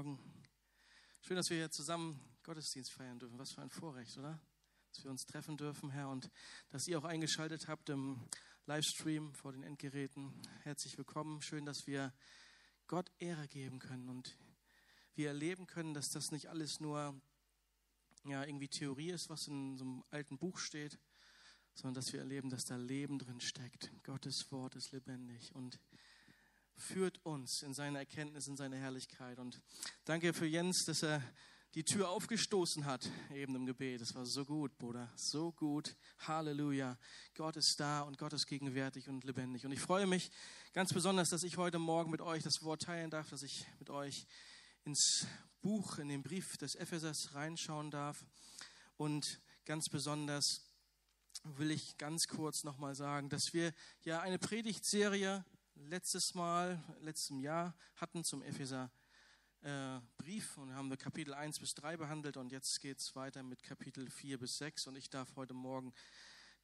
[0.00, 0.18] Morgen.
[1.20, 3.38] Schön, dass wir hier zusammen Gottesdienst feiern dürfen.
[3.38, 4.40] Was für ein Vorrecht, oder?
[4.94, 6.30] Dass wir uns treffen dürfen, Herr, und
[6.70, 8.26] dass ihr auch eingeschaltet habt im
[8.64, 10.32] Livestream vor den Endgeräten.
[10.62, 11.42] Herzlich willkommen.
[11.42, 12.14] Schön, dass wir
[12.86, 14.38] Gott Ehre geben können und
[15.16, 17.20] wir erleben können, dass das nicht alles nur
[18.24, 20.98] ja, irgendwie Theorie ist, was in so einem alten Buch steht,
[21.74, 23.92] sondern dass wir erleben, dass da Leben drin steckt.
[24.02, 25.78] Gottes Wort ist lebendig und
[26.80, 29.38] führt uns in seine Erkenntnis, in seine Herrlichkeit.
[29.38, 29.60] Und
[30.04, 31.22] danke für Jens, dass er
[31.74, 34.00] die Tür aufgestoßen hat, eben im Gebet.
[34.00, 35.94] Das war so gut, Bruder, so gut.
[36.18, 36.98] Halleluja.
[37.34, 39.64] Gott ist da und Gott ist gegenwärtig und lebendig.
[39.64, 40.32] Und ich freue mich
[40.72, 43.88] ganz besonders, dass ich heute Morgen mit euch das Wort teilen darf, dass ich mit
[43.90, 44.26] euch
[44.84, 45.26] ins
[45.60, 48.24] Buch, in den Brief des Ephesers reinschauen darf.
[48.96, 50.66] Und ganz besonders
[51.44, 55.44] will ich ganz kurz nochmal sagen, dass wir ja eine Predigtserie
[55.88, 58.90] letztes Mal, letztem Jahr hatten zum Epheser
[59.62, 63.42] äh, Brief und haben wir Kapitel 1 bis 3 behandelt und jetzt geht es weiter
[63.42, 65.92] mit Kapitel 4 bis 6 und ich darf heute Morgen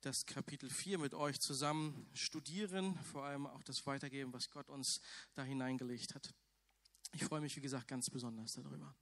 [0.03, 5.01] das Kapitel 4 mit euch zusammen studieren, vor allem auch das weitergeben, was Gott uns
[5.35, 6.35] da hineingelegt hat.
[7.13, 8.95] Ich freue mich, wie gesagt, ganz besonders darüber.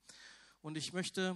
[0.61, 1.35] Und ich möchte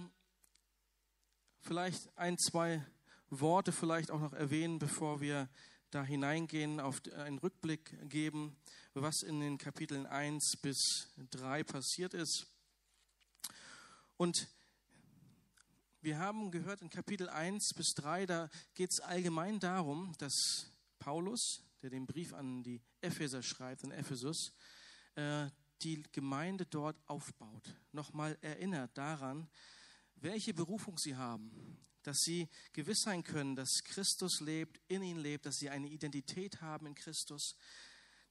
[1.60, 2.84] vielleicht ein, zwei
[3.28, 5.48] Worte vielleicht auch noch erwähnen, bevor wir
[5.90, 8.56] da hineingehen, auf einen Rückblick geben,
[8.94, 12.46] was in den Kapiteln 1 bis 3 passiert ist.
[14.16, 14.48] Und
[16.02, 21.62] wir haben gehört in Kapitel 1 bis 3, da geht es allgemein darum, dass Paulus,
[21.82, 24.52] der den Brief an die Epheser schreibt, in Ephesus,
[25.14, 25.48] äh,
[25.82, 27.74] die Gemeinde dort aufbaut.
[27.92, 29.48] Nochmal erinnert daran,
[30.16, 35.46] welche Berufung sie haben, dass sie gewiss sein können, dass Christus lebt, in ihnen lebt,
[35.46, 37.56] dass sie eine Identität haben in Christus,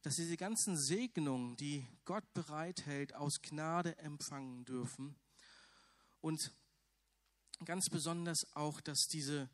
[0.01, 5.15] dass sie die ganzen Segnungen, die Gott bereithält, aus Gnade empfangen dürfen.
[6.21, 6.53] Und
[7.65, 9.49] ganz besonders auch, dass diese,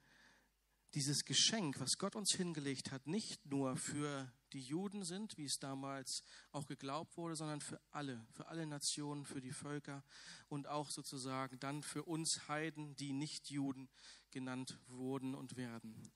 [0.93, 5.59] dieses Geschenk, was Gott uns hingelegt hat, nicht nur für die Juden sind, wie es
[5.59, 6.23] damals
[6.53, 10.01] auch geglaubt wurde, sondern für alle, für alle Nationen, für die Völker
[10.47, 13.89] und auch sozusagen dann für uns Heiden, die nicht Juden
[14.31, 16.09] genannt wurden und werden.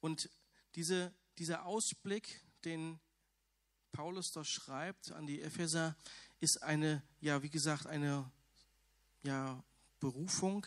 [0.00, 0.28] Und
[0.74, 2.98] diese, dieser Ausblick, den
[3.92, 5.96] Paulus da schreibt an die Epheser,
[6.40, 8.28] ist eine, ja, wie gesagt, eine
[9.22, 9.62] ja,
[10.00, 10.66] Berufung,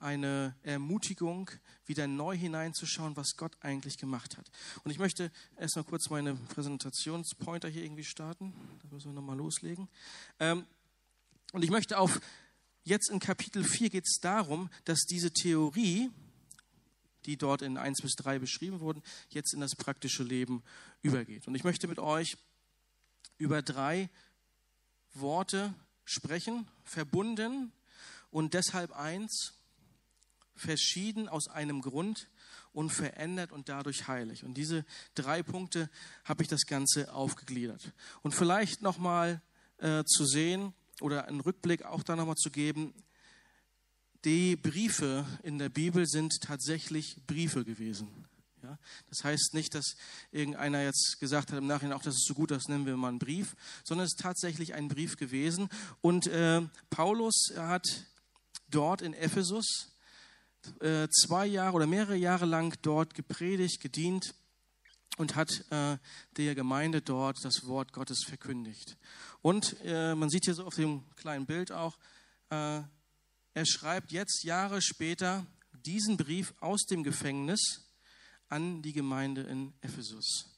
[0.00, 1.50] eine Ermutigung,
[1.86, 4.50] wieder neu hineinzuschauen, was Gott eigentlich gemacht hat.
[4.84, 8.52] Und ich möchte erst mal kurz meine Präsentationspointer hier irgendwie starten.
[8.82, 9.88] Da müssen wir nochmal loslegen.
[10.38, 10.64] Ähm,
[11.52, 12.20] und ich möchte auf,
[12.84, 16.10] jetzt in Kapitel 4 geht es darum, dass diese Theorie,
[17.26, 20.62] die dort in 1 bis 3 beschrieben wurden, jetzt in das praktische Leben
[21.02, 21.46] übergeht.
[21.46, 22.36] Und ich möchte mit euch
[23.38, 24.10] über drei
[25.14, 25.74] Worte
[26.04, 27.72] sprechen, verbunden
[28.30, 29.54] und deshalb eins,
[30.60, 32.28] verschieden aus einem Grund
[32.72, 34.44] und verändert und dadurch heilig.
[34.44, 34.84] Und diese
[35.14, 35.90] drei Punkte
[36.24, 37.92] habe ich das Ganze aufgegliedert.
[38.22, 39.42] Und vielleicht nochmal
[39.78, 42.94] äh, zu sehen oder einen Rückblick auch da nochmal zu geben,
[44.24, 48.26] die Briefe in der Bibel sind tatsächlich Briefe gewesen.
[48.62, 48.78] Ja,
[49.08, 49.96] das heißt nicht, dass
[50.30, 53.08] irgendeiner jetzt gesagt hat im Nachhinein, auch das ist so gut, das nennen wir mal
[53.08, 55.70] einen Brief, sondern es ist tatsächlich ein Brief gewesen.
[56.02, 56.60] Und äh,
[56.90, 57.86] Paulus hat
[58.68, 59.90] dort in Ephesus
[60.80, 64.34] äh, zwei Jahre oder mehrere Jahre lang dort gepredigt, gedient
[65.16, 65.98] und hat äh,
[66.36, 68.96] der Gemeinde dort das Wort Gottes verkündigt.
[69.42, 71.98] Und äh, man sieht hier so auf dem kleinen Bild auch,
[72.52, 75.46] er schreibt jetzt Jahre später
[75.86, 77.88] diesen Brief aus dem Gefängnis
[78.48, 80.50] an die Gemeinde in Ephesus.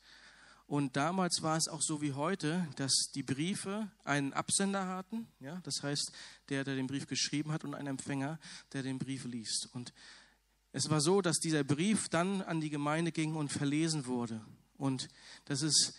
[0.72, 5.60] Und damals war es auch so wie heute, dass die Briefe einen Absender hatten, ja,
[5.64, 6.10] das heißt,
[6.48, 8.38] der, der den Brief geschrieben hat, und einen Empfänger,
[8.72, 9.68] der den Brief liest.
[9.74, 9.92] Und
[10.72, 14.40] es war so, dass dieser Brief dann an die Gemeinde ging und verlesen wurde.
[14.78, 15.08] Und
[15.44, 15.92] das ist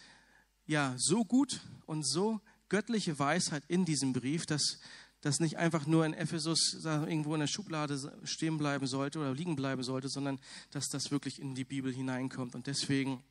[0.66, 4.80] ja so gut und so göttliche Weisheit in diesem Brief, dass
[5.22, 9.56] das nicht einfach nur in Ephesus irgendwo in der Schublade stehen bleiben sollte oder liegen
[9.56, 10.40] bleiben sollte, sondern
[10.72, 12.56] dass das wirklich in die Bibel hineinkommt.
[12.56, 13.24] Und deswegen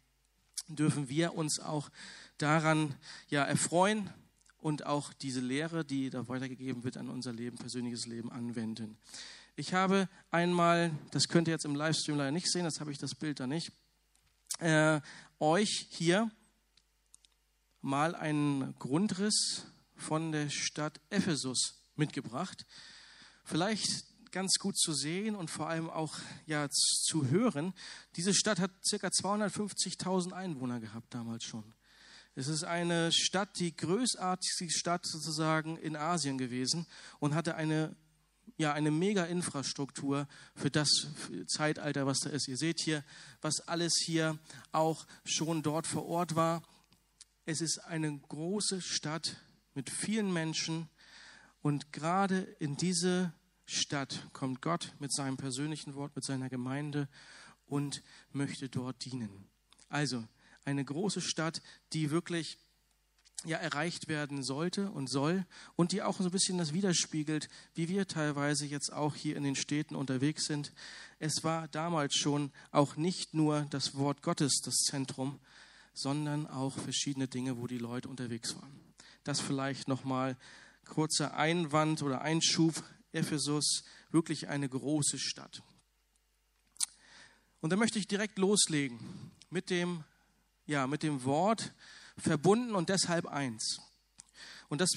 [0.68, 1.90] dürfen wir uns auch
[2.38, 2.94] daran
[3.28, 4.10] ja erfreuen
[4.58, 8.96] und auch diese Lehre, die da weitergegeben wird, an unser Leben, persönliches Leben anwenden.
[9.56, 12.98] Ich habe einmal, das könnt ihr jetzt im Livestream leider nicht sehen, das habe ich
[12.98, 13.72] das Bild da nicht,
[14.60, 15.00] äh,
[15.40, 16.30] euch hier
[17.80, 19.66] mal einen Grundriss
[19.96, 22.64] von der Stadt Ephesus mitgebracht.
[23.44, 27.74] Vielleicht ganz gut zu sehen und vor allem auch ja, zu hören.
[28.16, 29.06] Diese Stadt hat ca.
[29.06, 31.74] 250.000 Einwohner gehabt damals schon.
[32.34, 36.86] Es ist eine Stadt, die größartigste Stadt sozusagen in Asien gewesen
[37.20, 37.94] und hatte eine,
[38.56, 40.88] ja, eine mega Infrastruktur für das
[41.46, 42.48] Zeitalter, was da ist.
[42.48, 43.04] Ihr seht hier,
[43.42, 44.38] was alles hier
[44.72, 46.62] auch schon dort vor Ort war.
[47.44, 49.36] Es ist eine große Stadt
[49.74, 50.88] mit vielen Menschen
[51.60, 53.34] und gerade in diese
[53.66, 57.08] Stadt kommt Gott mit seinem persönlichen Wort, mit seiner Gemeinde
[57.66, 59.48] und möchte dort dienen.
[59.88, 60.24] Also
[60.64, 61.62] eine große Stadt,
[61.92, 62.58] die wirklich
[63.44, 65.44] ja erreicht werden sollte und soll
[65.74, 69.42] und die auch so ein bisschen das widerspiegelt, wie wir teilweise jetzt auch hier in
[69.42, 70.72] den Städten unterwegs sind.
[71.18, 75.40] Es war damals schon auch nicht nur das Wort Gottes das Zentrum,
[75.94, 78.80] sondern auch verschiedene Dinge, wo die Leute unterwegs waren.
[79.24, 80.36] Das vielleicht noch mal
[80.86, 82.82] kurzer Einwand oder Einschub.
[83.12, 85.62] Ephesus wirklich eine große Stadt.
[87.60, 88.98] Und da möchte ich direkt loslegen
[89.50, 90.04] mit dem
[90.66, 91.72] ja, mit dem Wort
[92.16, 93.78] verbunden und deshalb eins.
[94.68, 94.90] Und das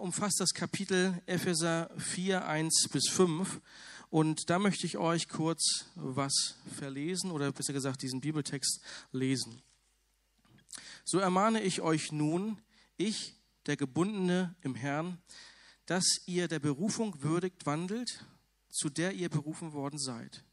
[0.00, 3.60] umfasst das Kapitel Epheser 4, 1 bis 5.
[4.10, 8.80] Und da möchte ich euch kurz was verlesen oder besser gesagt diesen Bibeltext
[9.12, 9.62] lesen.
[11.04, 12.58] So ermahne ich euch nun,
[12.96, 13.34] ich,
[13.66, 15.18] der Gebundene im Herrn,
[15.86, 18.24] dass ihr der Berufung würdigt wandelt,
[18.70, 20.44] zu der ihr berufen worden seid,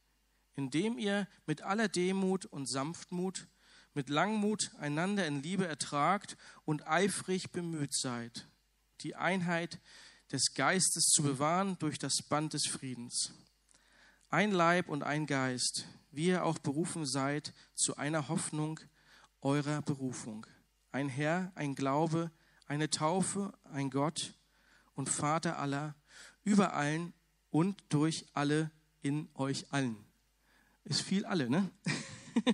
[0.56, 3.48] indem ihr mit aller Demut und Sanftmut
[3.94, 8.48] mit Langmut einander in Liebe ertragt und eifrig bemüht seid,
[9.02, 9.80] die Einheit
[10.32, 13.34] des Geistes zu bewahren durch das Band des Friedens.
[14.30, 18.80] Ein Leib und ein Geist, wie ihr auch berufen seid zu einer Hoffnung
[19.42, 20.46] eurer Berufung.
[20.92, 22.32] Ein Herr, ein Glaube,
[22.68, 24.34] eine Taufe, ein Gott
[25.02, 25.96] und Vater aller,
[26.44, 27.12] über allen
[27.50, 28.70] und durch alle
[29.02, 29.98] in euch allen.
[30.84, 31.72] Ist viel alle, ne?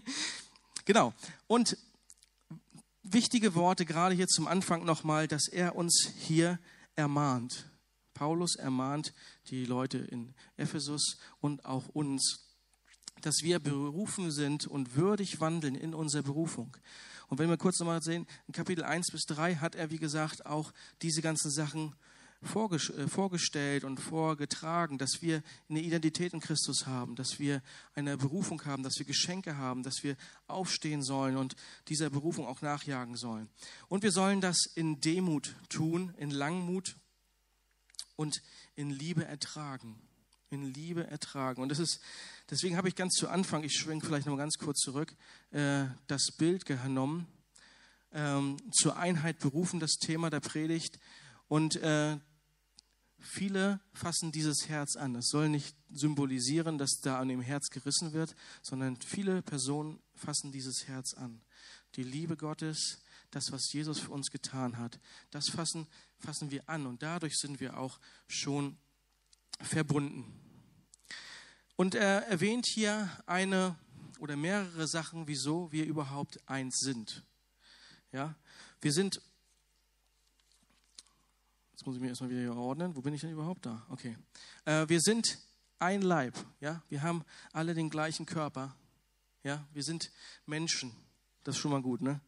[0.86, 1.14] Genau.
[1.48, 1.78] Und
[3.04, 6.60] wichtige Worte gerade hier zum Anfang nochmal, dass er uns hier
[6.96, 7.70] ermahnt.
[8.14, 9.14] Paulus ermahnt
[9.48, 12.56] die Leute in Ephesus und auch uns,
[13.20, 16.78] dass wir berufen sind und würdig wandeln in unserer Berufung.
[17.28, 20.46] Und wenn wir kurz nochmal sehen, in Kapitel 1 bis 3 hat er, wie gesagt,
[20.46, 20.72] auch
[21.02, 21.94] diese ganzen Sachen
[22.44, 27.64] vorgestellt und vorgetragen, dass wir eine Identität in Christus haben, dass wir
[27.96, 30.16] eine Berufung haben, dass wir Geschenke haben, dass wir
[30.48, 31.56] aufstehen sollen und
[31.88, 33.50] dieser Berufung auch nachjagen sollen.
[33.88, 36.96] Und wir sollen das in Demut tun, in Langmut
[38.16, 38.42] und
[38.76, 40.00] in Liebe ertragen.
[40.50, 41.62] In Liebe ertragen.
[41.62, 42.00] Und das ist,
[42.50, 45.14] deswegen habe ich ganz zu Anfang, ich schwenke vielleicht noch ganz kurz zurück,
[45.52, 47.28] äh, das Bild genommen,
[48.14, 51.00] ähm, zur Einheit berufen, das Thema der Predigt.
[51.48, 52.18] Und äh,
[53.20, 55.16] viele fassen dieses Herz an.
[55.16, 60.52] Es soll nicht symbolisieren, dass da an dem Herz gerissen wird, sondern viele Personen fassen
[60.52, 61.42] dieses Herz an.
[61.96, 63.00] Die Liebe Gottes,
[63.32, 65.00] das, was Jesus für uns getan hat,
[65.32, 65.88] das fassen,
[66.20, 68.78] fassen wir an und dadurch sind wir auch schon
[69.62, 70.26] verbunden.
[71.76, 73.76] Und er erwähnt hier eine
[74.20, 77.24] oder mehrere Sachen, wieso wir überhaupt eins sind.
[78.12, 78.36] Ja,
[78.82, 79.22] wir sind
[81.78, 82.96] Jetzt muss ich mich erstmal wieder hier ordnen.
[82.96, 83.86] Wo bin ich denn überhaupt da?
[83.90, 84.18] Okay.
[84.66, 85.38] Äh, wir sind
[85.78, 86.34] ein Leib.
[86.60, 86.82] Ja?
[86.90, 88.76] Wir haben alle den gleichen Körper.
[89.44, 89.64] Ja?
[89.74, 90.12] Wir sind
[90.48, 90.92] Menschen.
[91.44, 92.20] Das ist schon mal gut, ne?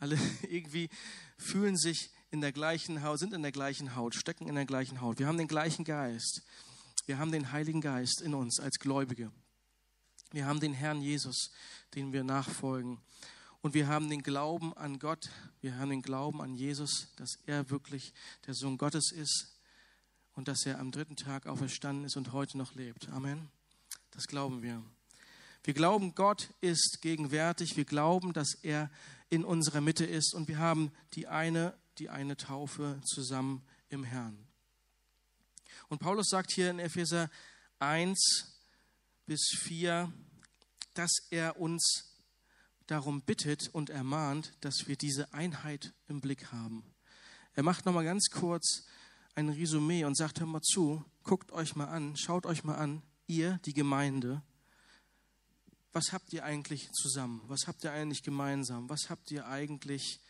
[0.00, 0.18] Alle
[0.50, 0.90] irgendwie
[1.36, 5.00] fühlen sich in der gleichen Haut, sind in der gleichen Haut, stecken in der gleichen
[5.00, 5.20] Haut.
[5.20, 6.42] Wir haben den gleichen Geist.
[7.06, 9.30] Wir haben den Heiligen Geist in uns als Gläubige.
[10.32, 11.52] Wir haben den Herrn Jesus,
[11.94, 13.00] den wir nachfolgen.
[13.60, 17.70] Und wir haben den Glauben an Gott, wir haben den Glauben an Jesus, dass er
[17.70, 18.12] wirklich
[18.46, 19.56] der Sohn Gottes ist
[20.34, 23.08] und dass er am dritten Tag auferstanden ist und heute noch lebt.
[23.08, 23.48] Amen.
[24.12, 24.82] Das glauben wir.
[25.64, 27.76] Wir glauben, Gott ist gegenwärtig.
[27.76, 28.90] Wir glauben, dass er
[29.28, 34.46] in unserer Mitte ist und wir haben die eine, die eine Taufe zusammen im Herrn.
[35.88, 37.30] Und Paulus sagt hier in Epheser
[37.80, 38.16] 1
[39.26, 40.12] bis 4,
[40.94, 42.08] dass er uns
[42.88, 46.82] darum bittet und ermahnt, dass wir diese Einheit im Blick haben.
[47.54, 48.86] Er macht nochmal ganz kurz
[49.34, 53.02] ein Resümee und sagt, hör mal zu, guckt euch mal an, schaut euch mal an,
[53.26, 54.42] ihr, die Gemeinde,
[55.92, 57.42] was habt ihr eigentlich zusammen?
[57.46, 58.88] Was habt ihr eigentlich gemeinsam?
[58.88, 60.20] Was habt ihr eigentlich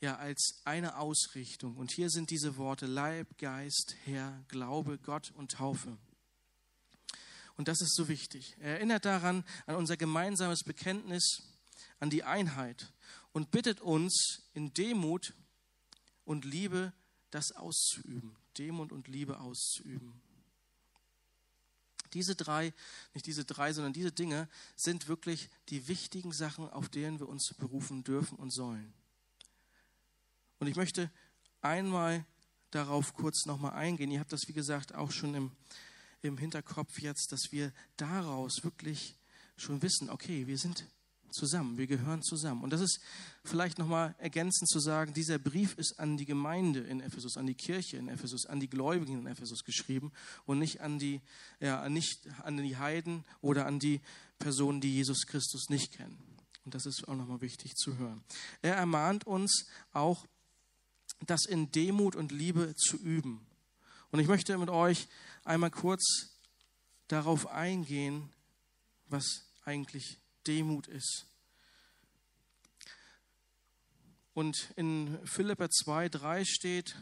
[0.00, 1.76] ja als eine Ausrichtung?
[1.76, 5.98] Und hier sind diese Worte Leib, Geist, Herr, Glaube, Gott und Taufe.
[7.56, 8.56] Und das ist so wichtig.
[8.60, 11.42] Er erinnert daran an unser gemeinsames Bekenntnis
[12.00, 12.92] an die Einheit
[13.32, 15.34] und bittet uns in Demut
[16.24, 16.92] und Liebe
[17.30, 18.36] das auszuüben.
[18.58, 20.20] Demut und Liebe auszuüben.
[22.14, 22.72] Diese drei,
[23.14, 27.54] nicht diese drei, sondern diese Dinge sind wirklich die wichtigen Sachen, auf denen wir uns
[27.58, 28.94] berufen dürfen und sollen.
[30.58, 31.10] Und ich möchte
[31.60, 32.24] einmal
[32.70, 34.10] darauf kurz nochmal eingehen.
[34.10, 35.50] Ihr habt das, wie gesagt, auch schon im,
[36.22, 39.16] im Hinterkopf jetzt, dass wir daraus wirklich
[39.56, 40.86] schon wissen, okay, wir sind
[41.36, 42.62] zusammen, wir gehören zusammen.
[42.62, 43.00] Und das ist
[43.44, 47.54] vielleicht nochmal ergänzend zu sagen, dieser Brief ist an die Gemeinde in Ephesus, an die
[47.54, 50.12] Kirche in Ephesus, an die Gläubigen in Ephesus geschrieben
[50.46, 51.20] und nicht an die,
[51.60, 54.00] ja, nicht an die Heiden oder an die
[54.38, 56.18] Personen, die Jesus Christus nicht kennen.
[56.64, 58.24] Und das ist auch nochmal wichtig zu hören.
[58.62, 60.26] Er ermahnt uns auch,
[61.24, 63.46] das in Demut und Liebe zu üben.
[64.10, 65.08] Und ich möchte mit euch
[65.44, 66.30] einmal kurz
[67.08, 68.30] darauf eingehen,
[69.08, 71.26] was eigentlich Demut ist.
[74.34, 76.96] Und in Philipper 2, 3 steht,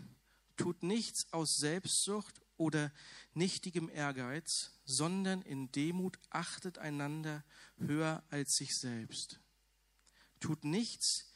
[0.56, 2.92] tut nichts aus Selbstsucht oder
[3.32, 7.44] nichtigem Ehrgeiz, sondern in Demut achtet einander
[7.78, 9.40] höher als sich selbst.
[10.38, 11.32] Tut nichts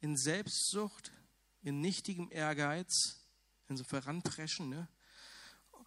[0.00, 1.12] in Selbstsucht,
[1.62, 3.20] in nichtigem Ehrgeiz,
[3.68, 4.88] in so Voranpreschen, ne?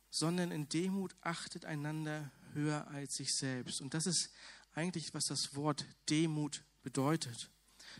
[0.10, 3.82] sondern in Demut achtet einander höher als sich selbst.
[3.82, 4.32] Und das ist
[4.80, 7.52] eigentlich, was das Wort Demut bedeutet.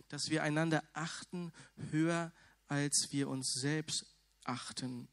[0.08, 1.52] Dass wir einander achten
[1.92, 2.32] höher,
[2.68, 4.06] als wir uns selbst
[4.46, 5.10] achten.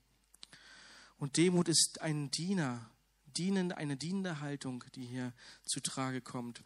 [1.16, 2.88] Und Demut ist ein Diener,
[3.26, 5.32] dienend, eine dienende Haltung, die hier
[5.64, 6.62] zu Trage kommt.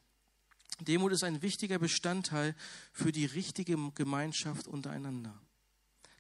[0.81, 2.55] Demut ist ein wichtiger Bestandteil
[2.93, 5.41] für die richtige Gemeinschaft untereinander.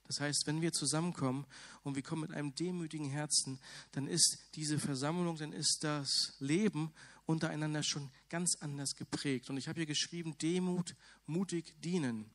[0.06, 1.46] Das heißt, wenn wir zusammenkommen
[1.82, 3.60] und wir kommen mit einem demütigen Herzen,
[3.92, 6.92] dann ist diese Versammlung, dann ist das Leben
[7.30, 9.50] untereinander schon ganz anders geprägt.
[9.50, 10.94] Und ich habe hier geschrieben, Demut,
[11.26, 12.30] mutig dienen.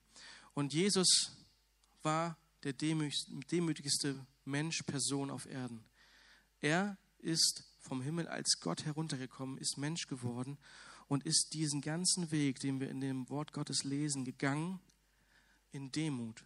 [0.53, 1.31] Und Jesus
[2.01, 5.83] war der demütigste Mensch, Person auf Erden.
[6.61, 10.57] Er ist vom Himmel als Gott heruntergekommen, ist Mensch geworden
[11.07, 14.79] und ist diesen ganzen Weg, den wir in dem Wort Gottes lesen, gegangen
[15.71, 16.43] in Demut.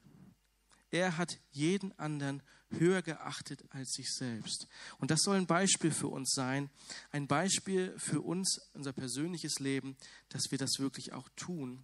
[0.92, 2.42] Er hat jeden anderen
[2.72, 4.68] höher geachtet als sich selbst.
[5.00, 6.70] Und das soll ein Beispiel für uns sein,
[7.12, 9.98] ein Beispiel für uns, unser persönliches Leben,
[10.30, 11.84] dass wir das wirklich auch tun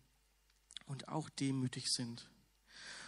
[0.85, 2.29] und auch demütig sind.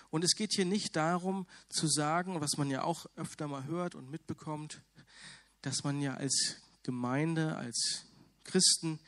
[0.09, 3.93] Und es geht hier nicht darum zu sagen, was man ja auch öfter mal hört
[3.93, 4.81] und mitbekommt,
[5.61, 8.05] dass man ja als Gemeinde, als
[8.43, 8.99] Christen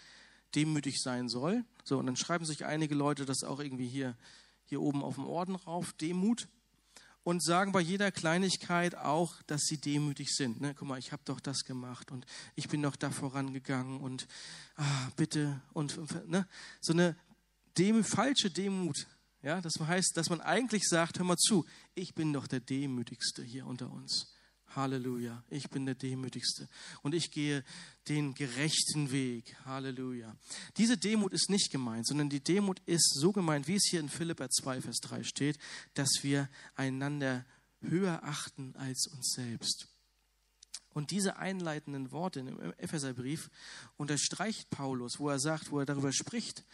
[0.55, 1.63] demütig sein soll.
[1.83, 4.17] So, und dann schreiben sich einige Leute das auch irgendwie hier,
[4.65, 6.49] hier oben auf dem Orden rauf, Demut
[7.23, 10.61] und sagen bei jeder Kleinigkeit auch, dass sie demütig sind.
[10.61, 10.73] Ne?
[10.73, 14.27] Guck mal, ich habe doch das gemacht und ich bin doch da vorangegangen und
[14.75, 15.97] ah, bitte und
[16.27, 16.47] ne?
[16.81, 17.15] so eine
[17.77, 19.07] Demü falsche Demut.
[19.41, 23.41] Ja, das heißt, dass man eigentlich sagt, hör mal zu, ich bin doch der Demütigste
[23.43, 24.33] hier unter uns.
[24.75, 26.67] Halleluja, ich bin der Demütigste
[27.01, 27.63] und ich gehe
[28.07, 29.55] den gerechten Weg.
[29.65, 30.35] Halleluja.
[30.77, 34.09] Diese Demut ist nicht gemeint, sondern die Demut ist so gemeint, wie es hier in
[34.09, 35.59] Philippa 2, Vers 3 steht,
[35.93, 37.45] dass wir einander
[37.81, 39.87] höher achten als uns selbst.
[40.91, 43.49] Und diese einleitenden Worte im Epheserbrief
[43.97, 46.65] unterstreicht Paulus, wo er sagt, wo er darüber spricht,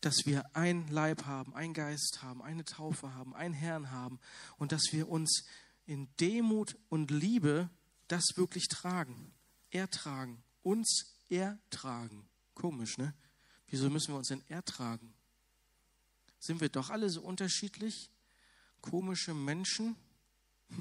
[0.00, 4.18] dass wir ein Leib haben, ein Geist haben, eine Taufe haben, einen Herrn haben
[4.58, 5.44] und dass wir uns
[5.90, 7.68] in Demut und Liebe
[8.06, 9.32] das wirklich tragen.
[9.70, 10.40] Ertragen.
[10.62, 12.28] Uns ertragen.
[12.54, 13.12] Komisch, ne?
[13.66, 15.12] Wieso müssen wir uns denn ertragen?
[16.38, 18.08] Sind wir doch alle so unterschiedlich?
[18.80, 19.96] Komische Menschen?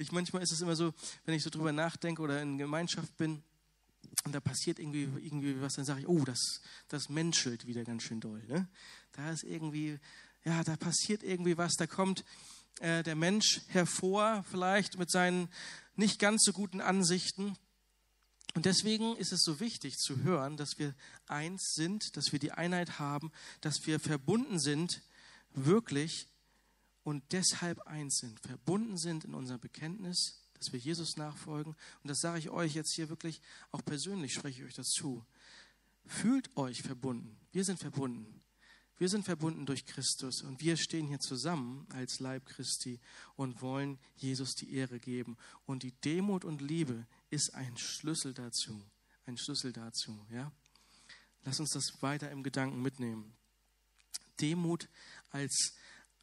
[0.00, 0.94] Ich manchmal ist es immer so,
[1.24, 3.42] wenn ich so drüber nachdenke oder in Gemeinschaft bin
[4.24, 8.04] und da passiert irgendwie, irgendwie was, dann sage ich, oh, das, das menschelt wieder ganz
[8.04, 8.40] schön doll.
[8.46, 8.68] Ne?
[9.10, 9.98] Da ist irgendwie,
[10.44, 12.24] ja, da passiert irgendwie was, da kommt,
[12.80, 15.48] äh, der Mensch hervor, vielleicht mit seinen
[15.96, 17.56] nicht ganz so guten Ansichten.
[18.54, 20.94] Und deswegen ist es so wichtig zu hören, dass wir
[21.26, 23.30] eins sind, dass wir die Einheit haben,
[23.60, 25.02] dass wir verbunden sind,
[25.54, 26.28] wirklich
[27.04, 31.74] und deshalb eins sind, verbunden sind in unserem Bekenntnis, dass wir Jesus nachfolgen.
[32.02, 35.24] Und das sage ich euch jetzt hier wirklich, auch persönlich spreche ich euch das zu.
[36.04, 37.38] Fühlt euch verbunden.
[37.52, 38.42] Wir sind verbunden.
[38.98, 42.98] Wir sind verbunden durch Christus und wir stehen hier zusammen als Leib Christi
[43.36, 45.36] und wollen Jesus die Ehre geben.
[45.66, 48.82] Und die Demut und Liebe ist ein Schlüssel dazu.
[49.26, 50.50] Ein Schlüssel dazu, ja?
[51.44, 53.32] Lass uns das weiter im Gedanken mitnehmen.
[54.40, 54.88] Demut
[55.30, 55.74] als,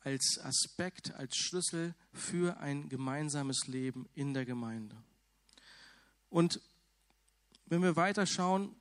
[0.01, 5.01] als Aspekt, als Schlüssel für ein gemeinsames Leben in der Gemeinde.
[6.29, 6.59] Und
[7.67, 8.75] wenn wir weiter schauen,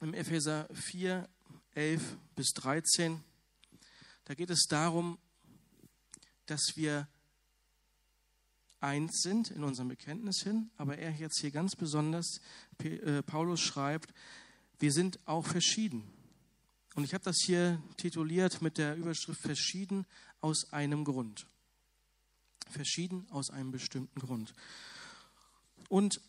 [0.00, 1.28] im Epheser 4,
[1.74, 3.22] 11 bis 13.
[4.24, 5.18] Da geht es darum,
[6.46, 7.08] dass wir
[8.80, 12.40] eins sind in unserem Bekenntnis hin, aber er jetzt hier ganz besonders,
[12.82, 14.12] äh, Paulus schreibt,
[14.78, 16.10] wir sind auch verschieden.
[16.94, 20.06] Und ich habe das hier tituliert mit der Überschrift verschieden
[20.40, 21.46] aus einem Grund.
[22.68, 24.54] Verschieden aus einem bestimmten Grund.
[25.88, 26.20] Und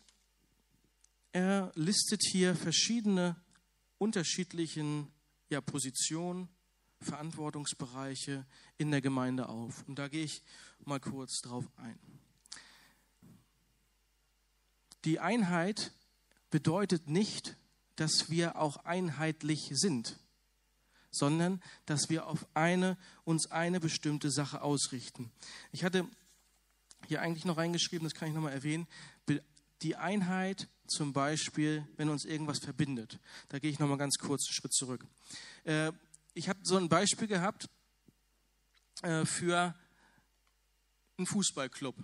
[1.32, 3.36] er listet hier verschiedene
[3.98, 5.08] unterschiedlichen
[5.52, 6.48] ja, Positionen,
[7.00, 8.46] Verantwortungsbereiche
[8.78, 9.84] in der Gemeinde auf.
[9.86, 10.42] Und da gehe ich
[10.84, 11.98] mal kurz drauf ein.
[15.04, 15.92] Die Einheit
[16.50, 17.56] bedeutet nicht,
[17.96, 20.18] dass wir auch einheitlich sind,
[21.10, 25.30] sondern dass wir auf eine, uns eine bestimmte Sache ausrichten.
[25.72, 26.08] Ich hatte
[27.08, 28.86] hier eigentlich noch reingeschrieben, das kann ich nochmal erwähnen,
[29.82, 33.18] die Einheit zum Beispiel, wenn uns irgendwas verbindet.
[33.48, 35.06] Da gehe ich nochmal ganz kurz einen Schritt zurück.
[35.64, 35.92] Äh,
[36.34, 37.68] ich habe so ein Beispiel gehabt
[39.02, 39.74] äh, für
[41.18, 41.96] einen Fußballclub.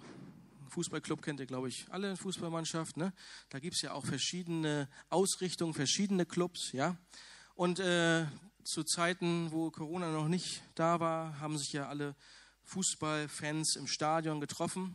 [0.71, 2.97] Fußballclub kennt ihr, glaube ich, alle Fußballmannschaft.
[2.97, 3.13] Ne?
[3.49, 6.73] Da gibt es ja auch verschiedene Ausrichtungen, verschiedene Clubs.
[6.73, 6.97] Ja?
[7.55, 8.27] Und äh,
[8.65, 12.15] zu Zeiten, wo Corona noch nicht da war, haben sich ja alle
[12.65, 14.95] Fußballfans im Stadion getroffen.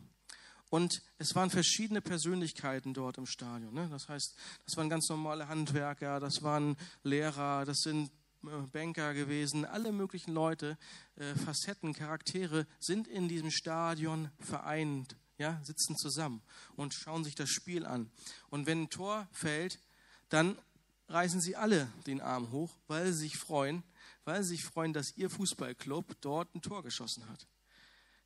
[0.74, 3.72] Und es waren verschiedene Persönlichkeiten dort im Stadion.
[3.72, 3.86] Ne?
[3.92, 8.10] Das heißt, das waren ganz normale Handwerker, das waren Lehrer, das sind
[8.42, 10.76] äh, Banker gewesen, alle möglichen Leute,
[11.14, 16.42] äh, Facetten, Charaktere sind in diesem Stadion vereint, ja, sitzen zusammen
[16.74, 18.10] und schauen sich das Spiel an.
[18.50, 19.78] Und wenn ein Tor fällt,
[20.28, 20.58] dann
[21.06, 23.84] reißen sie alle den Arm hoch, weil sie sich freuen,
[24.24, 27.46] weil sie sich freuen, dass ihr Fußballclub dort ein Tor geschossen hat.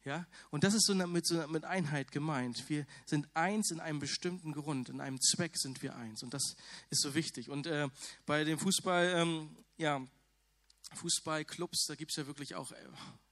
[0.08, 0.26] Ja?
[0.50, 2.66] Und das ist so mit, so mit Einheit gemeint.
[2.68, 6.22] Wir sind eins in einem bestimmten Grund, in einem Zweck sind wir eins.
[6.22, 6.56] Und das
[6.88, 7.50] ist so wichtig.
[7.50, 7.88] Und äh,
[8.24, 10.00] bei dem Fußball, ähm, ja,
[10.94, 12.76] Fußballclubs, da gibt es ja wirklich auch äh,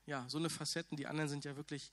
[0.04, 0.98] ja, so eine Facetten.
[0.98, 1.90] Die anderen sind ja wirklich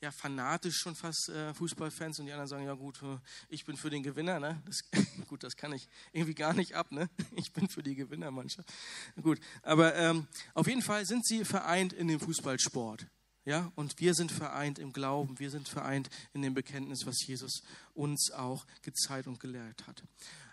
[0.00, 3.18] ja, fanatisch schon fast äh, Fußballfans und die anderen sagen, ja gut, äh,
[3.50, 4.40] ich bin für den Gewinner.
[4.40, 4.62] Ne?
[4.64, 4.82] Das,
[5.28, 6.90] gut, das kann ich irgendwie gar nicht ab.
[6.90, 7.10] Ne?
[7.36, 8.72] Ich bin für die Gewinnermannschaft.
[9.20, 13.06] Gut, aber ähm, auf jeden Fall sind sie vereint in dem Fußballsport.
[13.44, 17.62] Ja, und wir sind vereint im Glauben, wir sind vereint in dem Bekenntnis, was Jesus
[17.92, 20.04] uns auch gezeigt und gelehrt hat.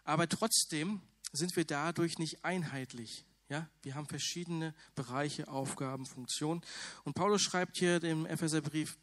[0.03, 3.25] Aber trotzdem sind wir dadurch nicht einheitlich.
[3.47, 6.61] Ja, wir haben verschiedene Bereiche, Aufgaben, Funktionen.
[7.03, 8.97] Und Paulus schreibt hier im Epheserbrief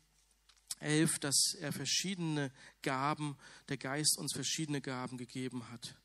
[0.80, 3.36] 11, dass er verschiedene Gaben,
[3.68, 5.96] der Geist uns verschiedene Gaben gegeben hat.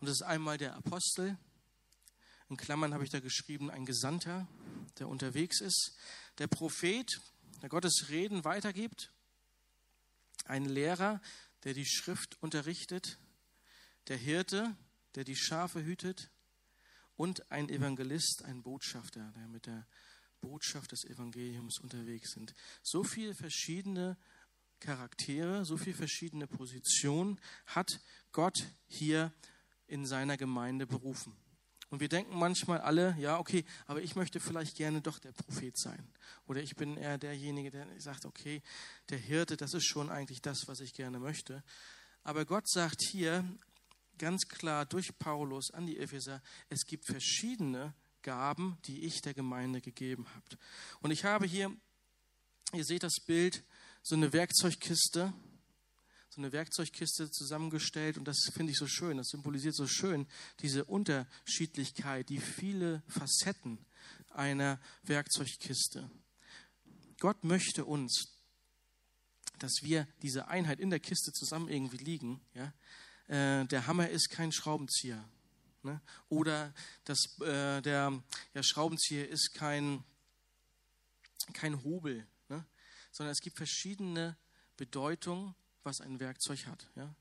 [0.00, 1.38] Und das ist einmal der Apostel,
[2.48, 4.46] in Klammern habe ich da geschrieben, ein Gesandter,
[4.98, 5.96] der unterwegs ist
[6.38, 7.20] der Prophet,
[7.60, 9.12] der Gottes Reden weitergibt,
[10.44, 11.20] ein Lehrer,
[11.64, 13.18] der die Schrift unterrichtet,
[14.08, 14.76] der Hirte,
[15.14, 16.30] der die Schafe hütet
[17.16, 19.86] und ein Evangelist, ein Botschafter, der mit der
[20.40, 22.54] Botschaft des Evangeliums unterwegs sind.
[22.82, 24.16] So viele verschiedene
[24.80, 28.00] Charaktere, so viele verschiedene Positionen hat
[28.32, 29.32] Gott hier
[29.86, 31.36] in seiner Gemeinde berufen.
[31.92, 35.76] Und wir denken manchmal alle, ja, okay, aber ich möchte vielleicht gerne doch der Prophet
[35.76, 36.08] sein.
[36.46, 38.62] Oder ich bin eher derjenige, der sagt, okay,
[39.10, 41.62] der Hirte, das ist schon eigentlich das, was ich gerne möchte.
[42.24, 43.44] Aber Gott sagt hier
[44.16, 49.82] ganz klar durch Paulus an die Epheser, es gibt verschiedene Gaben, die ich der Gemeinde
[49.82, 50.56] gegeben habe.
[51.02, 51.70] Und ich habe hier,
[52.72, 53.64] ihr seht das Bild,
[54.02, 55.34] so eine Werkzeugkiste
[56.34, 60.26] so eine Werkzeugkiste zusammengestellt und das finde ich so schön, das symbolisiert so schön
[60.60, 63.78] diese Unterschiedlichkeit, die viele Facetten
[64.30, 66.10] einer Werkzeugkiste.
[67.20, 68.32] Gott möchte uns,
[69.58, 72.40] dass wir diese Einheit in der Kiste zusammen irgendwie liegen.
[72.54, 72.72] Ja?
[73.28, 75.22] Äh, der Hammer ist kein Schraubenzieher.
[75.82, 76.00] Ne?
[76.30, 76.72] Oder
[77.04, 78.22] das, äh, der,
[78.54, 80.02] der Schraubenzieher ist kein,
[81.52, 82.64] kein Hobel, ne?
[83.10, 84.34] sondern es gibt verschiedene
[84.78, 86.88] Bedeutungen was ein Werkzeug hat.
[86.94, 87.14] Ja?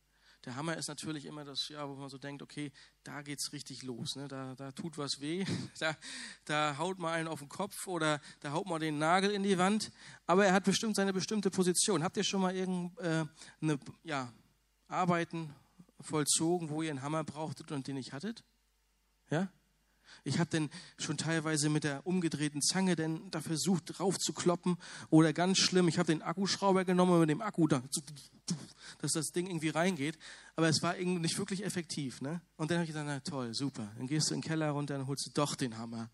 [0.45, 2.71] Der Hammer ist natürlich immer das, ja, wo man so denkt, okay,
[3.04, 4.15] da geht es richtig los.
[4.15, 4.28] Ne?
[4.28, 5.45] Da, da tut was weh,
[5.80, 5.95] da,
[6.45, 9.58] da haut man einen auf den Kopf oder da haut man den Nagel in die
[9.58, 9.91] Wand.
[10.26, 12.04] Aber er hat bestimmt seine bestimmte Position.
[12.04, 13.30] Habt ihr schon mal irgendeine
[13.62, 14.34] äh, ja,
[14.88, 15.54] Arbeiten
[16.00, 18.43] vollzogen, wo ihr einen Hammer brauchtet und den nicht hattet?
[19.30, 19.52] Ja?
[20.24, 24.78] Ich habe dann schon teilweise mit der umgedrehten Zange denn da versucht drauf zu kloppen
[25.10, 27.82] oder ganz schlimm, ich habe den Akkuschrauber genommen mit dem Akku da,
[29.00, 30.17] dass das Ding irgendwie reingeht,
[30.56, 32.21] aber es war irgendwie nicht wirklich effektiv.
[32.21, 32.41] Ne?
[32.58, 35.00] Und dann habe ich gesagt, na toll, super, dann gehst du in den Keller runter
[35.00, 36.10] und holst du doch den Hammer.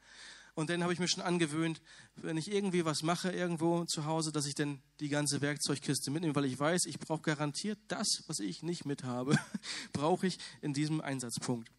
[0.57, 1.83] Und dann habe ich mir schon angewöhnt,
[2.15, 6.33] wenn ich irgendwie was mache irgendwo zu Hause, dass ich dann die ganze Werkzeugkiste mitnehme,
[6.33, 9.37] weil ich weiß, ich brauche garantiert das, was ich nicht mit habe,
[9.93, 11.69] brauche ich in diesem Einsatzpunkt.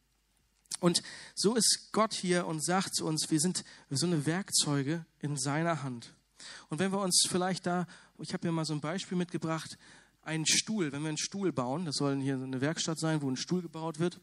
[0.80, 1.02] Und
[1.34, 5.82] so ist Gott hier und sagt zu uns, wir sind so eine Werkzeuge in seiner
[5.82, 6.14] Hand.
[6.68, 7.86] Und wenn wir uns vielleicht da,
[8.18, 9.76] ich habe hier mal so ein Beispiel mitgebracht,
[10.22, 13.36] einen Stuhl, wenn wir einen Stuhl bauen, das soll hier eine Werkstatt sein, wo ein
[13.36, 14.20] Stuhl gebaut wird,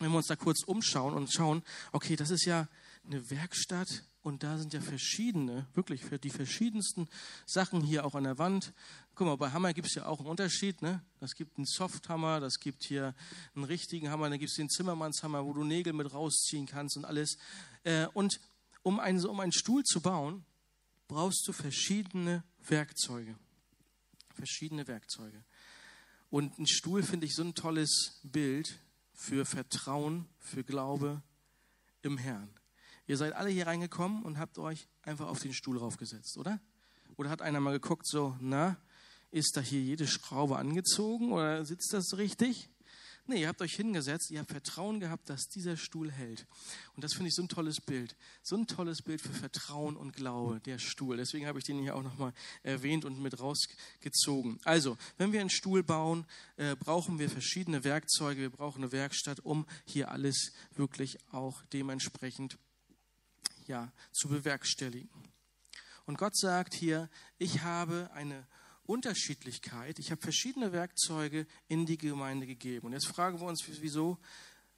[0.00, 1.62] wenn wir uns da kurz umschauen und schauen,
[1.92, 2.68] okay, das ist ja
[3.04, 7.08] eine Werkstatt und da sind ja verschiedene, wirklich für die verschiedensten
[7.46, 8.72] Sachen hier auch an der Wand.
[9.14, 10.82] Guck mal, bei Hammer gibt es ja auch einen Unterschied.
[10.82, 11.02] Ne?
[11.20, 13.14] Das gibt einen Softhammer, das gibt hier
[13.54, 17.04] einen richtigen Hammer, dann gibt es den Zimmermannshammer, wo du Nägel mit rausziehen kannst und
[17.04, 17.38] alles.
[17.84, 18.40] Äh, und
[18.82, 20.44] um einen, um einen Stuhl zu bauen,
[21.06, 23.36] brauchst du verschiedene Werkzeuge.
[24.34, 25.44] Verschiedene Werkzeuge.
[26.30, 28.78] Und ein Stuhl finde ich so ein tolles Bild
[29.14, 31.22] für Vertrauen, für Glaube
[32.02, 32.57] im Herrn.
[33.08, 36.60] Ihr seid alle hier reingekommen und habt euch einfach auf den Stuhl raufgesetzt, oder?
[37.16, 38.76] Oder hat einer mal geguckt, so, na,
[39.30, 42.68] ist da hier jede Schraube angezogen oder sitzt das richtig?
[43.26, 46.46] Nee, ihr habt euch hingesetzt, ihr habt Vertrauen gehabt, dass dieser Stuhl hält.
[46.94, 48.16] Und das finde ich so ein tolles Bild.
[48.42, 51.16] So ein tolles Bild für Vertrauen und Glaube, der Stuhl.
[51.16, 54.60] Deswegen habe ich den hier auch nochmal erwähnt und mit rausgezogen.
[54.64, 59.40] Also, wenn wir einen Stuhl bauen, äh, brauchen wir verschiedene Werkzeuge, wir brauchen eine Werkstatt,
[59.40, 62.58] um hier alles wirklich auch dementsprechend
[63.68, 65.10] ja, zu bewerkstelligen.
[66.06, 68.46] Und Gott sagt hier, ich habe eine
[68.84, 69.98] Unterschiedlichkeit.
[69.98, 72.86] Ich habe verschiedene Werkzeuge in die Gemeinde gegeben.
[72.86, 74.18] Und jetzt fragen wir uns, wieso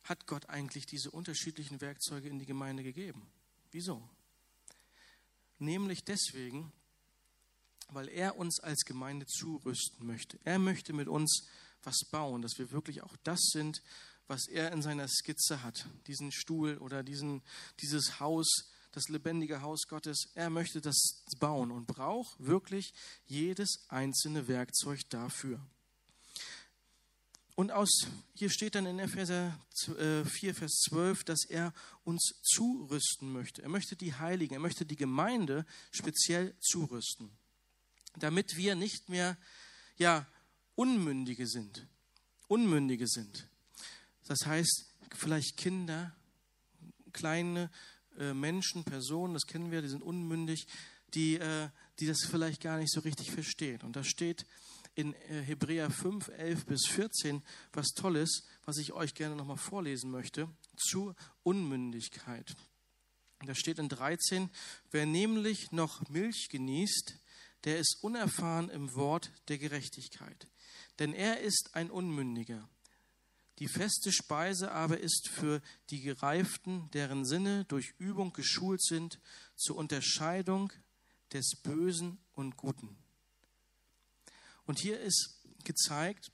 [0.02, 3.30] hat Gott eigentlich diese unterschiedlichen Werkzeuge in die Gemeinde gegeben?
[3.70, 4.02] Wieso?
[5.60, 6.72] Nämlich deswegen,
[7.90, 10.40] weil er uns als Gemeinde zurüsten möchte.
[10.42, 11.48] Er möchte mit uns
[11.84, 13.82] was bauen, dass wir wirklich auch das sind,
[14.26, 15.86] was er in seiner Skizze hat.
[16.06, 17.42] Diesen Stuhl oder diesen,
[17.80, 20.30] dieses Haus, das lebendige Haus Gottes.
[20.34, 22.92] Er möchte das bauen und braucht wirklich
[23.26, 25.60] jedes einzelne Werkzeug dafür.
[27.54, 31.74] Und aus, hier steht dann in Epheser 4, äh, Vers 12, dass er
[32.04, 33.62] uns zurüsten möchte.
[33.62, 37.30] Er möchte die Heiligen, er möchte die Gemeinde speziell zurüsten,
[38.16, 39.36] damit wir nicht mehr,
[39.98, 40.26] ja,
[40.74, 41.86] Unmündige sind.
[42.48, 43.46] Unmündige sind.
[44.24, 46.16] Das heißt, vielleicht Kinder,
[47.12, 47.70] kleine
[48.20, 50.66] äh, Menschen, Personen, das kennen wir, die sind unmündig,
[51.14, 53.80] die, äh, die das vielleicht gar nicht so richtig verstehen.
[53.82, 54.46] Und da steht
[54.94, 60.10] in äh, Hebräer 5, 11 bis 14 was Tolles, was ich euch gerne nochmal vorlesen
[60.10, 62.54] möchte, zur Unmündigkeit.
[63.46, 64.50] Da steht in 13,
[64.90, 67.16] wer nämlich noch Milch genießt,
[67.64, 70.46] der ist unerfahren im Wort der Gerechtigkeit.
[70.98, 72.68] Denn er ist ein Unmündiger.
[73.60, 79.20] Die feste Speise aber ist für die Gereiften, deren Sinne durch Übung geschult sind
[79.54, 80.72] zur Unterscheidung
[81.32, 82.96] des Bösen und Guten.
[84.64, 86.32] Und hier ist gezeigt,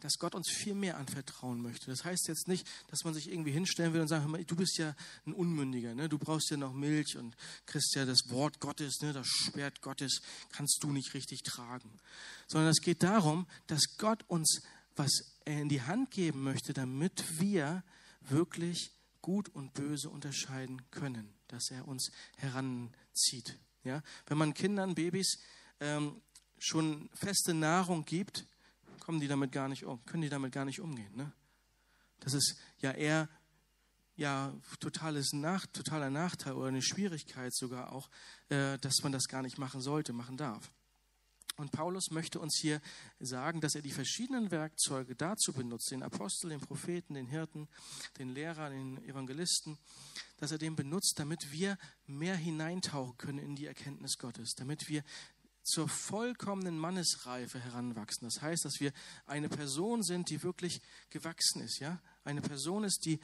[0.00, 1.86] dass Gott uns viel mehr anvertrauen möchte.
[1.86, 4.94] Das heißt jetzt nicht, dass man sich irgendwie hinstellen will und sagen, du bist ja
[5.26, 6.08] ein Unmündiger, ne?
[6.08, 9.12] du brauchst ja noch Milch und kriegst ja das Wort Gottes, ne?
[9.12, 11.90] das Schwert Gottes kannst du nicht richtig tragen.
[12.46, 14.62] Sondern es geht darum, dass Gott uns
[14.98, 17.84] was er in die Hand geben möchte, damit wir
[18.20, 23.58] wirklich gut und böse unterscheiden können, dass er uns heranzieht.
[23.84, 24.02] Ja?
[24.26, 25.38] Wenn man Kindern, Babys
[25.80, 26.20] ähm,
[26.58, 28.46] schon feste Nahrung gibt,
[29.00, 31.14] kommen die damit gar nicht um, können die damit gar nicht umgehen.
[31.16, 31.32] Ne?
[32.20, 33.28] Das ist ja eher
[34.16, 38.10] ja, totales Nach, totaler Nachteil oder eine Schwierigkeit sogar auch,
[38.48, 40.72] äh, dass man das gar nicht machen sollte, machen darf.
[41.58, 42.80] Und Paulus möchte uns hier
[43.18, 47.68] sagen, dass er die verschiedenen Werkzeuge dazu benutzt, den Apostel, den Propheten, den Hirten,
[48.16, 49.76] den Lehrer, den Evangelisten,
[50.36, 55.02] dass er den benutzt, damit wir mehr hineintauchen können in die Erkenntnis Gottes, damit wir
[55.64, 58.28] zur vollkommenen Mannesreife heranwachsen.
[58.28, 58.92] Das heißt, dass wir
[59.26, 62.00] eine Person sind, die wirklich gewachsen ist, ja?
[62.22, 63.18] Eine Person ist, die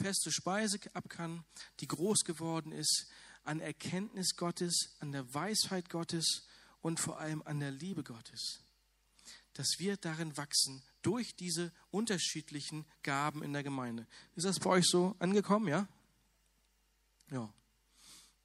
[0.00, 1.44] feste Speise ab kann,
[1.80, 3.08] die groß geworden ist
[3.42, 6.46] an Erkenntnis Gottes, an der Weisheit Gottes
[6.82, 8.60] und vor allem an der Liebe Gottes.
[9.54, 14.06] Dass wir darin wachsen durch diese unterschiedlichen Gaben in der Gemeinde.
[14.34, 15.88] Ist das bei euch so angekommen, ja?
[17.30, 17.52] Ja,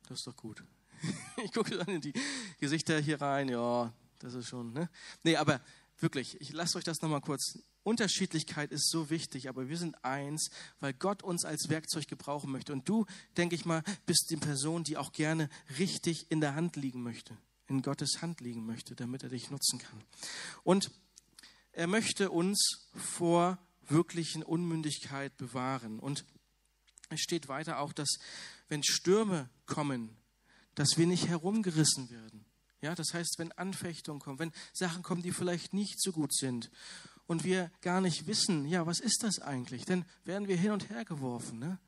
[0.07, 0.63] das ist doch gut.
[1.43, 2.13] Ich gucke dann in die
[2.59, 4.91] Gesichter hier rein, ja, das ist schon, ne?
[5.23, 5.59] Nee, aber
[5.97, 7.57] wirklich, ich lasse euch das nochmal kurz.
[7.81, 12.73] Unterschiedlichkeit ist so wichtig, aber wir sind eins, weil Gott uns als Werkzeug gebrauchen möchte.
[12.73, 16.75] Und du, denke ich mal, bist die Person, die auch gerne richtig in der Hand
[16.75, 17.35] liegen möchte
[17.71, 20.03] in Gottes Hand liegen möchte, damit er dich nutzen kann.
[20.63, 20.91] Und
[21.71, 23.57] er möchte uns vor
[23.87, 25.99] wirklichen Unmündigkeit bewahren.
[25.99, 26.25] Und
[27.09, 28.19] es steht weiter auch, dass
[28.67, 30.15] wenn Stürme kommen,
[30.75, 32.45] dass wir nicht herumgerissen werden.
[32.81, 36.71] Ja, das heißt, wenn Anfechtungen kommen, wenn Sachen kommen, die vielleicht nicht so gut sind
[37.27, 39.85] und wir gar nicht wissen, ja, was ist das eigentlich?
[39.85, 41.79] Dann werden wir hin und her geworfen, ne?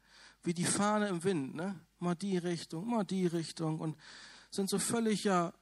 [0.43, 1.79] wie die Fahne im Wind, ne?
[1.99, 3.97] mal die Richtung, mal die Richtung und
[4.51, 5.53] sind so völlig ja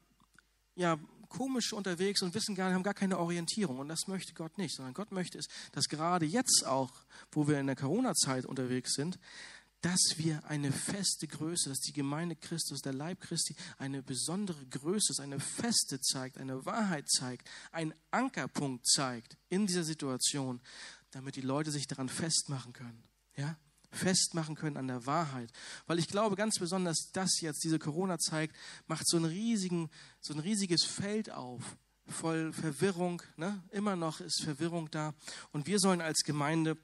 [0.81, 3.79] ja, komisch unterwegs und wissen gar nicht, haben gar keine Orientierung.
[3.79, 6.91] Und das möchte Gott nicht, sondern Gott möchte es, dass gerade jetzt auch,
[7.31, 9.17] wo wir in der Corona-Zeit unterwegs sind,
[9.81, 15.21] dass wir eine feste Größe, dass die Gemeinde Christus, der Leib Christi, eine besondere Größe
[15.21, 20.61] eine Feste zeigt, eine Wahrheit zeigt, einen Ankerpunkt zeigt in dieser Situation,
[21.11, 23.03] damit die Leute sich daran festmachen können.
[23.35, 23.55] Ja?
[23.91, 25.51] Festmachen können an der Wahrheit.
[25.85, 28.51] Weil ich glaube ganz besonders, dass jetzt diese Corona-Zeit
[28.87, 29.89] macht so, einen riesigen,
[30.21, 31.77] so ein riesiges Feld auf,
[32.07, 33.21] voll Verwirrung.
[33.35, 33.61] Ne?
[33.71, 35.13] Immer noch ist Verwirrung da.
[35.51, 36.77] Und wir sollen als Gemeinde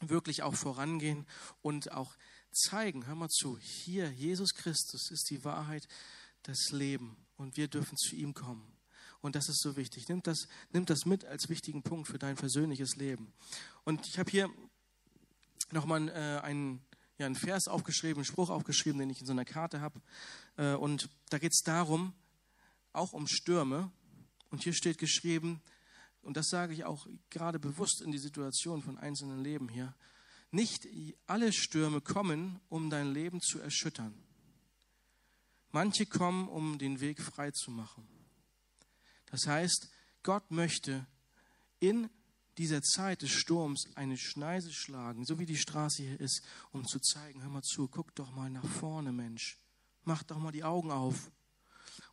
[0.00, 1.26] wirklich auch vorangehen
[1.60, 2.16] und auch
[2.50, 5.86] zeigen, hör mal zu, hier, Jesus Christus ist die Wahrheit,
[6.42, 8.76] das Leben und wir dürfen zu ihm kommen.
[9.20, 10.08] Und das ist so wichtig.
[10.08, 13.32] Nimm das, nimm das mit als wichtigen Punkt für dein persönliches Leben.
[13.84, 14.50] Und ich habe hier
[15.72, 16.84] nochmal äh, einen,
[17.18, 20.00] ja, einen Vers aufgeschrieben, einen Spruch aufgeschrieben, den ich in so einer Karte habe.
[20.56, 22.12] Äh, und da geht es darum,
[22.92, 23.90] auch um Stürme.
[24.50, 25.62] Und hier steht geschrieben,
[26.22, 29.94] und das sage ich auch gerade bewusst in die Situation von einzelnen Leben hier,
[30.50, 30.86] nicht
[31.26, 34.14] alle Stürme kommen, um dein Leben zu erschüttern.
[35.70, 38.06] Manche kommen, um den Weg frei zu machen.
[39.30, 39.88] Das heißt,
[40.22, 41.06] Gott möchte
[41.80, 42.10] in
[42.58, 46.98] dieser Zeit des Sturms eine Schneise schlagen, so wie die Straße hier ist, um zu
[47.00, 49.58] zeigen, hör mal zu, guck doch mal nach vorne, Mensch.
[50.04, 51.30] Mach doch mal die Augen auf.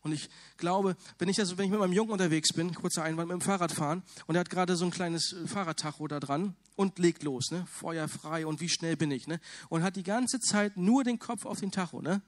[0.01, 3.27] Und ich glaube, wenn ich, das, wenn ich mit meinem Jungen unterwegs bin, kurzer Einwand,
[3.27, 6.55] mit dem Fahrrad fahren, und er hat gerade so ein kleines äh, Fahrradtacho da dran
[6.75, 7.65] und legt los, ne?
[7.69, 9.41] Feuer frei und wie schnell bin ich, ne?
[9.67, 12.21] Und hat die ganze Zeit nur den Kopf auf den Tacho, ne?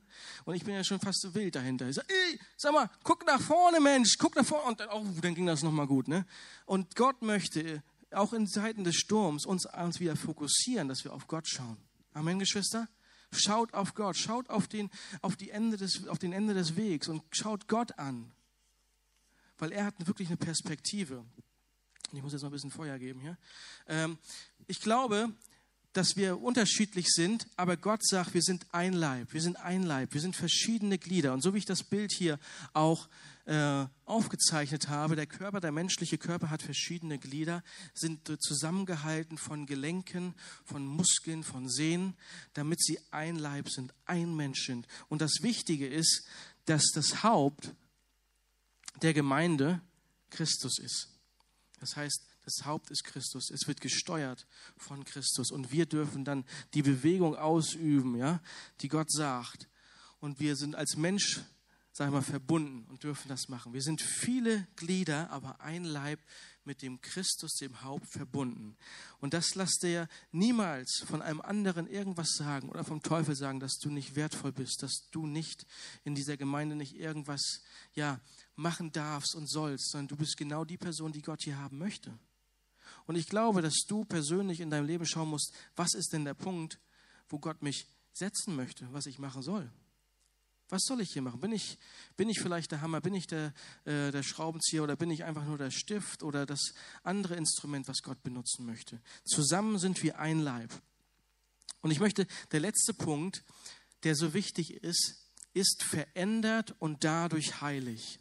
[0.44, 1.88] Und ich bin ja schon fast so wild dahinter.
[1.88, 2.06] Ich sag,
[2.58, 4.66] sag mal, guck nach vorne, Mensch, guck nach vorne.
[4.68, 6.26] Und dann, oh, dann ging das nochmal gut, ne?
[6.66, 7.82] Und Gott möchte
[8.14, 11.78] auch in Zeiten des Sturms uns, uns wieder fokussieren, dass wir auf Gott schauen.
[12.14, 12.88] Amen, Geschwister?
[13.32, 14.90] Schaut auf Gott, schaut auf den,
[15.22, 18.32] auf, die Ende des, auf den Ende des Wegs und schaut Gott an.
[19.58, 21.24] Weil er hat wirklich eine Perspektive.
[22.12, 23.38] Ich muss jetzt mal ein bisschen Feuer geben hier.
[23.88, 24.18] Ähm,
[24.68, 25.32] ich glaube,
[25.94, 30.14] dass wir unterschiedlich sind, aber Gott sagt, wir sind ein Leib, wir sind ein Leib,
[30.14, 31.34] wir sind verschiedene Glieder.
[31.34, 32.40] Und so wie ich das Bild hier
[32.74, 33.10] auch
[33.46, 40.36] äh, aufgezeichnet habe, der Körper, der menschliche Körper hat verschiedene Glieder, sind zusammengehalten von Gelenken,
[40.64, 42.16] von Muskeln, von Sehnen,
[42.54, 44.88] damit sie ein Leib sind, ein Mensch sind.
[45.10, 46.26] Und das Wichtige ist,
[46.66, 47.74] dass das Haupt
[49.02, 49.82] der Gemeinde
[50.30, 51.10] Christus ist.
[51.80, 53.50] Das heißt, das Haupt ist Christus.
[53.52, 55.52] Es wird gesteuert von Christus.
[55.52, 58.42] Und wir dürfen dann die Bewegung ausüben, ja,
[58.82, 59.70] die Gott sagt.
[60.20, 61.42] Und wir sind als Mensch,
[61.92, 63.74] sag ich mal, verbunden und dürfen das machen.
[63.74, 66.20] Wir sind viele Glieder, aber ein Leib
[66.64, 68.78] mit dem Christus, dem Haupt, verbunden.
[69.20, 73.78] Und das lasst dir niemals von einem anderen irgendwas sagen oder vom Teufel sagen, dass
[73.78, 75.66] du nicht wertvoll bist, dass du nicht
[76.04, 77.62] in dieser Gemeinde nicht irgendwas,
[77.94, 78.20] ja,
[78.56, 82.18] machen darfst und sollst, sondern du bist genau die Person, die Gott hier haben möchte.
[83.06, 86.34] Und ich glaube, dass du persönlich in deinem Leben schauen musst, was ist denn der
[86.34, 86.80] Punkt,
[87.30, 89.72] wo Gott mich setzen möchte, was ich machen soll.
[90.70, 91.42] Was soll ich hier machen?
[91.42, 91.78] Bin ich,
[92.16, 93.02] bin ich vielleicht der Hammer?
[93.02, 96.74] Bin ich der, äh, der Schraubenzieher oder bin ich einfach nur der Stift oder das
[97.04, 99.02] andere Instrument, was Gott benutzen möchte?
[99.26, 100.72] Zusammen sind wir ein Leib.
[101.82, 103.44] Und ich möchte, der letzte Punkt,
[104.04, 108.20] der so wichtig ist, ist verändert und dadurch heilig.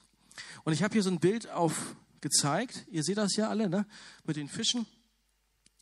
[0.65, 2.87] Und ich habe hier so ein Bild auf, gezeigt.
[2.91, 3.87] Ihr seht das ja alle, ne?
[4.25, 4.87] Mit den Fischen.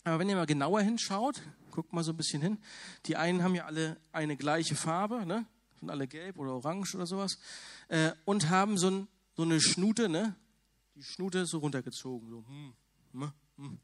[0.05, 2.59] Aber wenn ihr mal genauer hinschaut, guckt mal so ein bisschen hin.
[3.07, 5.46] Die einen haben ja alle eine gleiche Farbe, ne?
[5.79, 7.38] Sind alle gelb oder orange oder sowas.
[7.88, 10.35] Äh, und haben so, ein, so, eine Schnute, ne?
[10.96, 12.29] Die Schnute so runtergezogen.
[12.29, 12.44] So.
[12.48, 12.72] Hm,
[13.12, 13.79] hm, hm.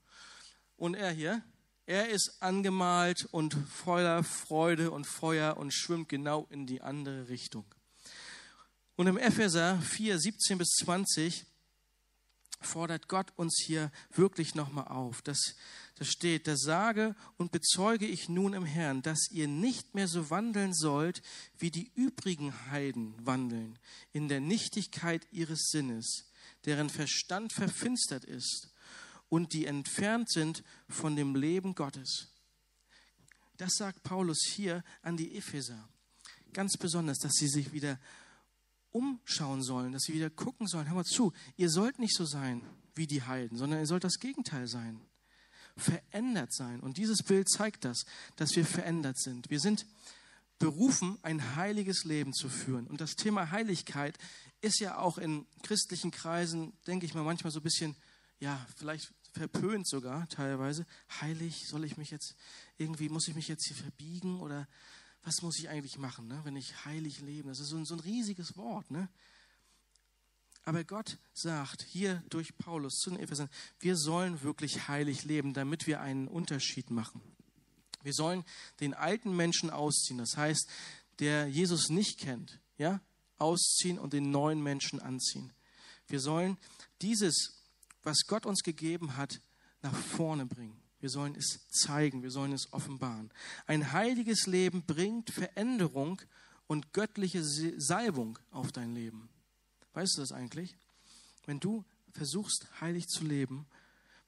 [0.76, 1.42] Und er hier,
[1.86, 7.64] er ist angemalt und voller Freude und Feuer und schwimmt genau in die andere Richtung.
[8.96, 11.46] Und im Epheser 4, 17 bis 20
[12.60, 15.22] fordert Gott uns hier wirklich nochmal auf.
[15.22, 15.54] Das,
[15.96, 20.30] das steht, da sage und bezeuge ich nun im Herrn, dass ihr nicht mehr so
[20.30, 21.22] wandeln sollt,
[21.58, 23.78] wie die übrigen Heiden wandeln,
[24.12, 26.26] in der Nichtigkeit ihres Sinnes,
[26.64, 28.68] deren Verstand verfinstert ist
[29.28, 32.28] und die entfernt sind von dem Leben Gottes.
[33.56, 35.88] Das sagt Paulus hier an die Epheser.
[36.52, 37.98] Ganz besonders, dass sie sich wieder
[38.94, 40.86] umschauen sollen, dass sie wieder gucken sollen.
[40.86, 42.62] Hör mal zu, ihr sollt nicht so sein
[42.94, 45.00] wie die Heiden, sondern ihr sollt das Gegenteil sein.
[45.76, 46.78] Verändert sein.
[46.78, 48.04] Und dieses Bild zeigt das,
[48.36, 49.50] dass wir verändert sind.
[49.50, 49.84] Wir sind
[50.60, 52.86] berufen, ein heiliges Leben zu führen.
[52.86, 54.16] Und das Thema Heiligkeit
[54.60, 57.96] ist ja auch in christlichen Kreisen, denke ich mal, manchmal so ein bisschen,
[58.38, 60.86] ja, vielleicht verpönt sogar teilweise.
[61.20, 62.36] Heilig, soll ich mich jetzt
[62.76, 64.68] irgendwie, muss ich mich jetzt hier verbiegen oder
[65.24, 67.48] was muss ich eigentlich machen, ne, wenn ich heilig lebe?
[67.48, 68.90] Das ist so ein, so ein riesiges Wort.
[68.90, 69.08] Ne?
[70.64, 73.48] Aber Gott sagt hier durch Paulus zu den Ephesern,
[73.80, 77.20] wir sollen wirklich heilig leben, damit wir einen Unterschied machen.
[78.02, 78.44] Wir sollen
[78.80, 80.68] den alten Menschen ausziehen, das heißt,
[81.20, 83.00] der Jesus nicht kennt, ja,
[83.38, 85.52] ausziehen und den neuen Menschen anziehen.
[86.06, 86.58] Wir sollen
[87.00, 87.62] dieses,
[88.02, 89.40] was Gott uns gegeben hat,
[89.80, 90.83] nach vorne bringen.
[91.04, 93.30] Wir sollen es zeigen, wir sollen es offenbaren.
[93.66, 96.22] Ein heiliges Leben bringt Veränderung
[96.66, 99.28] und göttliche Salbung auf dein Leben.
[99.92, 100.74] Weißt du das eigentlich?
[101.44, 103.66] Wenn du versuchst, heilig zu leben,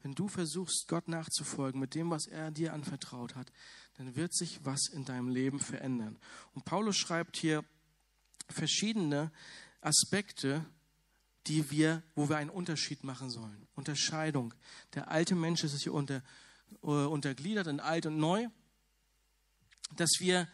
[0.03, 3.51] wenn du versuchst, Gott nachzufolgen mit dem, was er dir anvertraut hat,
[3.95, 6.19] dann wird sich was in deinem Leben verändern.
[6.53, 7.65] Und Paulus schreibt hier
[8.51, 9.33] verschiedene
[9.81, 10.67] Aspekte,
[11.47, 13.67] die wir, wo wir einen Unterschied machen sollen.
[13.77, 14.53] Unterscheidung.
[14.93, 16.23] Der alte Mensch ist hier unter,
[16.81, 18.49] untergliedert in alt und neu.
[19.97, 20.49] Dass wir,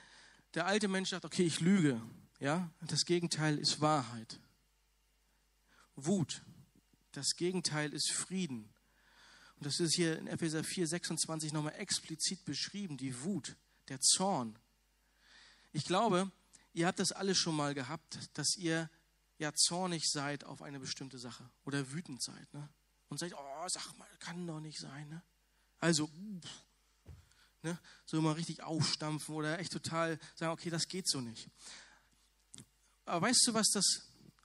[0.55, 2.01] der alte Mensch sagt, okay, ich lüge.
[2.39, 4.41] Ja, das Gegenteil ist Wahrheit.
[5.95, 6.43] Wut.
[7.13, 8.73] Das Gegenteil ist Frieden.
[9.57, 13.57] Und das ist hier in Epheser 4, 26 nochmal explizit beschrieben, die Wut,
[13.89, 14.59] der Zorn.
[15.73, 16.33] Ich glaube,
[16.73, 18.91] ihr habt das alle schon mal gehabt, dass ihr
[19.39, 22.53] ja zornig seid auf eine bestimmte Sache oder wütend seid.
[22.53, 22.69] Ne?
[23.09, 25.09] Und sagt, oh, sag mal, kann doch nicht sein.
[25.09, 25.23] Ne?
[25.83, 26.09] Also,
[27.63, 27.77] ne?
[28.07, 31.51] so immer richtig aufstampfen oder echt total sagen, okay, das geht so nicht.
[33.05, 33.85] Aber weißt du, was das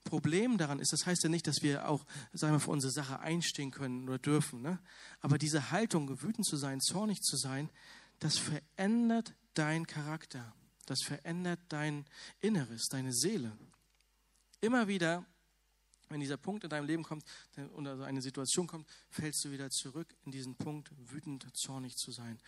[0.03, 0.93] Problem daran ist?
[0.93, 4.17] Das heißt ja nicht, dass wir auch, sagen wir, für unsere Sache einstehen können oder
[4.17, 4.63] dürfen.
[4.63, 4.79] Ne?
[5.19, 7.69] Aber diese Haltung, wütend zu sein, zornig zu sein,
[8.17, 10.55] das verändert deinen Charakter.
[10.87, 12.05] Das verändert dein
[12.39, 13.55] Inneres, deine Seele.
[14.59, 15.23] Immer wieder,
[16.09, 17.23] wenn dieser Punkt in deinem Leben kommt
[17.73, 22.39] oder eine Situation kommt, fällst du wieder zurück in diesen Punkt, wütend, zornig zu sein.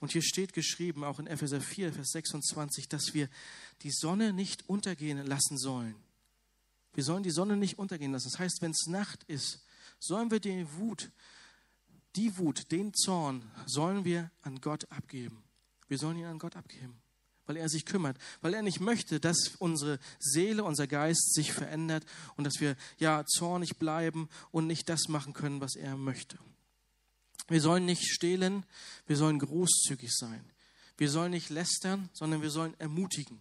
[0.00, 3.28] Und hier steht geschrieben, auch in Epheser 4, Vers 26, dass wir
[3.82, 5.96] die Sonne nicht untergehen lassen sollen.
[6.94, 8.30] Wir sollen die Sonne nicht untergehen lassen.
[8.30, 9.64] Das heißt, wenn es Nacht ist,
[9.98, 11.10] sollen wir die Wut,
[12.16, 15.42] die Wut, den Zorn, sollen wir an Gott abgeben.
[15.88, 17.00] Wir sollen ihn an Gott abgeben
[17.48, 22.04] weil er sich kümmert, weil er nicht möchte, dass unsere Seele, unser Geist sich verändert
[22.36, 26.38] und dass wir ja zornig bleiben und nicht das machen können, was er möchte.
[27.48, 28.66] Wir sollen nicht stehlen,
[29.06, 30.44] wir sollen großzügig sein.
[30.98, 33.40] Wir sollen nicht lästern, sondern wir sollen ermutigen.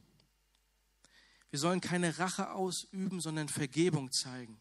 [1.50, 4.58] Wir sollen keine Rache ausüben, sondern Vergebung zeigen.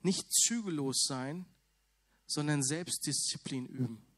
[0.00, 1.44] Nicht zügellos sein,
[2.26, 4.13] sondern Selbstdisziplin üben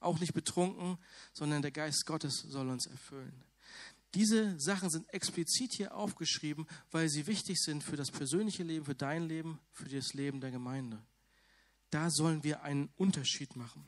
[0.00, 0.98] auch nicht betrunken,
[1.32, 3.42] sondern der Geist Gottes soll uns erfüllen.
[4.14, 8.94] Diese Sachen sind explizit hier aufgeschrieben, weil sie wichtig sind für das persönliche Leben, für
[8.94, 11.02] dein Leben, für das Leben der Gemeinde.
[11.90, 13.84] Da sollen wir einen Unterschied machen.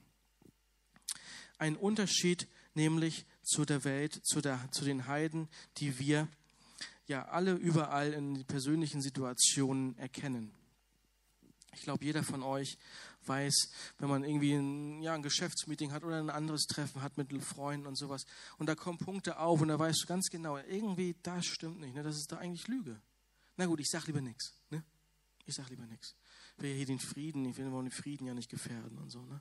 [1.57, 6.29] Einen Unterschied nämlich zu der Welt, zu, der, zu den Heiden, die wir
[7.07, 10.53] ja alle überall in persönlichen Situationen erkennen.
[11.75, 12.77] Ich glaube, jeder von euch
[13.29, 17.31] weiß, wenn man irgendwie ein, ja, ein Geschäftsmeeting hat oder ein anderes Treffen hat mit
[17.43, 18.25] Freunden und sowas.
[18.59, 21.95] Und da kommen Punkte auf und da weißt du ganz genau, irgendwie, das stimmt nicht.
[21.95, 22.03] Ne?
[22.03, 23.01] Das ist da eigentlich Lüge.
[23.57, 24.55] Na gut, ich sag lieber nichts.
[24.71, 24.83] Ne?
[25.45, 26.15] Ich sag lieber nichts.
[26.57, 29.25] Ich will hier den Frieden, ich will den Frieden ja nicht gefährden und so.
[29.25, 29.41] Ne?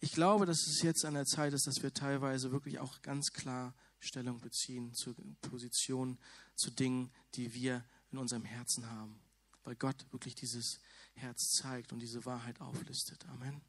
[0.00, 3.30] Ich glaube, dass es jetzt an der Zeit ist, dass wir teilweise wirklich auch ganz
[3.32, 6.18] klar Stellung beziehen zu Positionen,
[6.56, 9.20] zu Dingen, die wir in unserem Herzen haben.
[9.64, 10.80] Weil Gott wirklich dieses
[11.14, 13.26] Herz zeigt und diese Wahrheit auflistet.
[13.28, 13.60] Amen.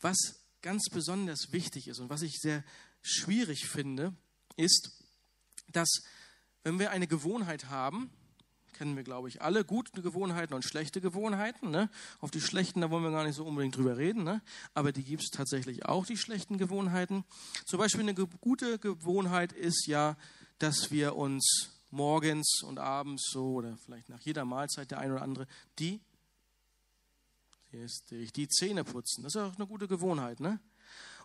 [0.00, 2.64] Was ganz besonders wichtig ist und was ich sehr
[3.02, 4.14] schwierig finde,
[4.56, 4.90] ist,
[5.68, 6.02] dass
[6.62, 8.10] wenn wir eine Gewohnheit haben,
[8.78, 11.70] kennen wir, glaube ich, alle gute Gewohnheiten und schlechte Gewohnheiten.
[11.70, 11.90] Ne?
[12.20, 14.40] Auf die schlechten, da wollen wir gar nicht so unbedingt drüber reden, ne?
[14.72, 17.24] aber die gibt es tatsächlich auch, die schlechten Gewohnheiten.
[17.66, 20.16] Zum Beispiel eine gute Gewohnheit ist ja,
[20.58, 25.22] dass wir uns morgens und abends so oder vielleicht nach jeder Mahlzeit der ein oder
[25.22, 25.46] andere,
[25.78, 26.00] die,
[27.72, 29.22] die Zähne putzen.
[29.22, 30.60] Das ist auch eine gute Gewohnheit, ne?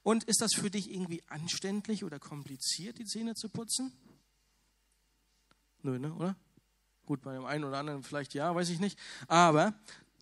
[0.03, 3.93] Und ist das für dich irgendwie anständlich oder kompliziert, die Zähne zu putzen?
[5.81, 6.35] Nö, ne, oder?
[7.05, 8.99] Gut, bei dem einen oder anderen vielleicht ja, weiß ich nicht.
[9.27, 9.73] Aber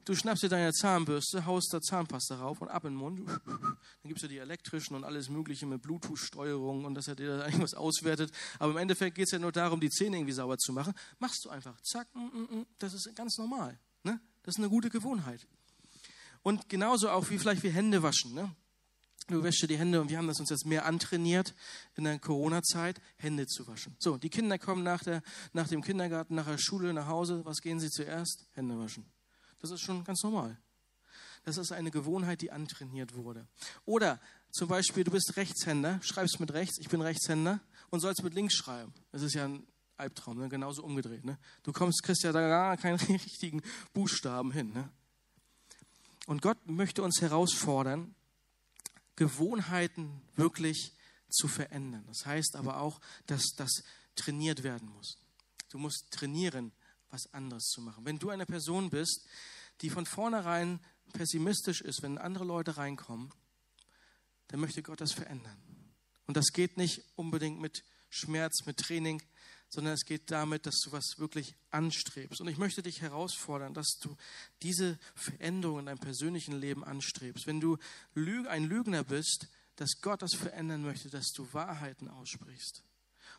[0.03, 3.27] Du schnappst dir deine Zahnbürste, haust da Zahnpasta rauf und ab in den Mund.
[3.45, 7.45] Dann gibst du die elektrischen und alles Mögliche mit Bluetooth-Steuerung und dass er dir da
[7.45, 8.31] irgendwas auswertet.
[8.57, 10.93] Aber im Endeffekt geht es ja nur darum, die Zähne irgendwie sauber zu machen.
[11.19, 11.80] Machst du einfach.
[11.82, 12.65] Zack, mm, mm, mm.
[12.80, 13.80] das ist ganz normal.
[14.03, 14.19] Ne?
[14.43, 15.47] Das ist eine gute Gewohnheit.
[16.41, 18.34] Und genauso auch wie vielleicht wir Hände waschen.
[18.34, 18.55] Ne?
[19.28, 21.53] Du wäschst dir die Hände und wir haben das uns jetzt mehr antrainiert
[21.95, 23.95] in der Corona-Zeit, Hände zu waschen.
[23.99, 25.21] So, die Kinder kommen nach, der,
[25.53, 27.45] nach dem Kindergarten, nach der Schule nach Hause.
[27.45, 28.47] Was gehen sie zuerst?
[28.53, 29.05] Hände waschen.
[29.62, 30.57] Das ist schon ganz normal.
[31.43, 33.47] Das ist eine Gewohnheit, die antrainiert wurde.
[33.86, 34.20] Oder
[34.51, 37.59] zum Beispiel, du bist Rechtshänder, schreibst mit rechts, ich bin Rechtshänder
[37.89, 38.93] und sollst mit links schreiben.
[39.12, 39.66] Das ist ja ein
[39.97, 40.49] Albtraum, ne?
[40.49, 41.26] genauso umgedreht.
[41.26, 41.38] Ne?
[41.64, 43.62] Du kommst, kriegst ja da gar keinen richtigen
[43.93, 44.74] Buchstaben hin.
[44.74, 44.89] Ne?
[46.28, 48.14] Und Gott möchte uns herausfordern,
[49.16, 50.93] Gewohnheiten wirklich
[51.30, 52.03] zu verändern.
[52.07, 53.84] Das heißt aber auch, dass das
[54.16, 55.18] trainiert werden muss.
[55.70, 56.72] Du musst trainieren,
[57.12, 58.05] was anderes zu machen.
[58.05, 59.28] Wenn du eine Person bist,
[59.82, 60.80] die von vornherein
[61.14, 63.34] pessimistisch ist, wenn andere Leute reinkommen,
[64.47, 65.57] dann möchte Gott das verändern.
[66.28, 69.22] Und das geht nicht unbedingt mit Schmerz, mit Training,
[69.70, 72.41] sondern es geht damit, dass du was wirklich anstrebst.
[72.41, 74.18] Und ich möchte dich herausfordern, dass du
[74.62, 77.47] diese Veränderung in deinem persönlichen Leben anstrebst.
[77.47, 77.78] Wenn du
[78.14, 79.47] ein Lügner bist,
[79.78, 82.84] dass Gott das verändern möchte, dass du Wahrheiten aussprichst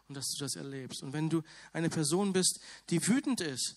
[0.09, 1.03] und dass du das erlebst.
[1.03, 1.43] Und wenn du
[1.73, 3.77] eine Person bist, die wütend ist,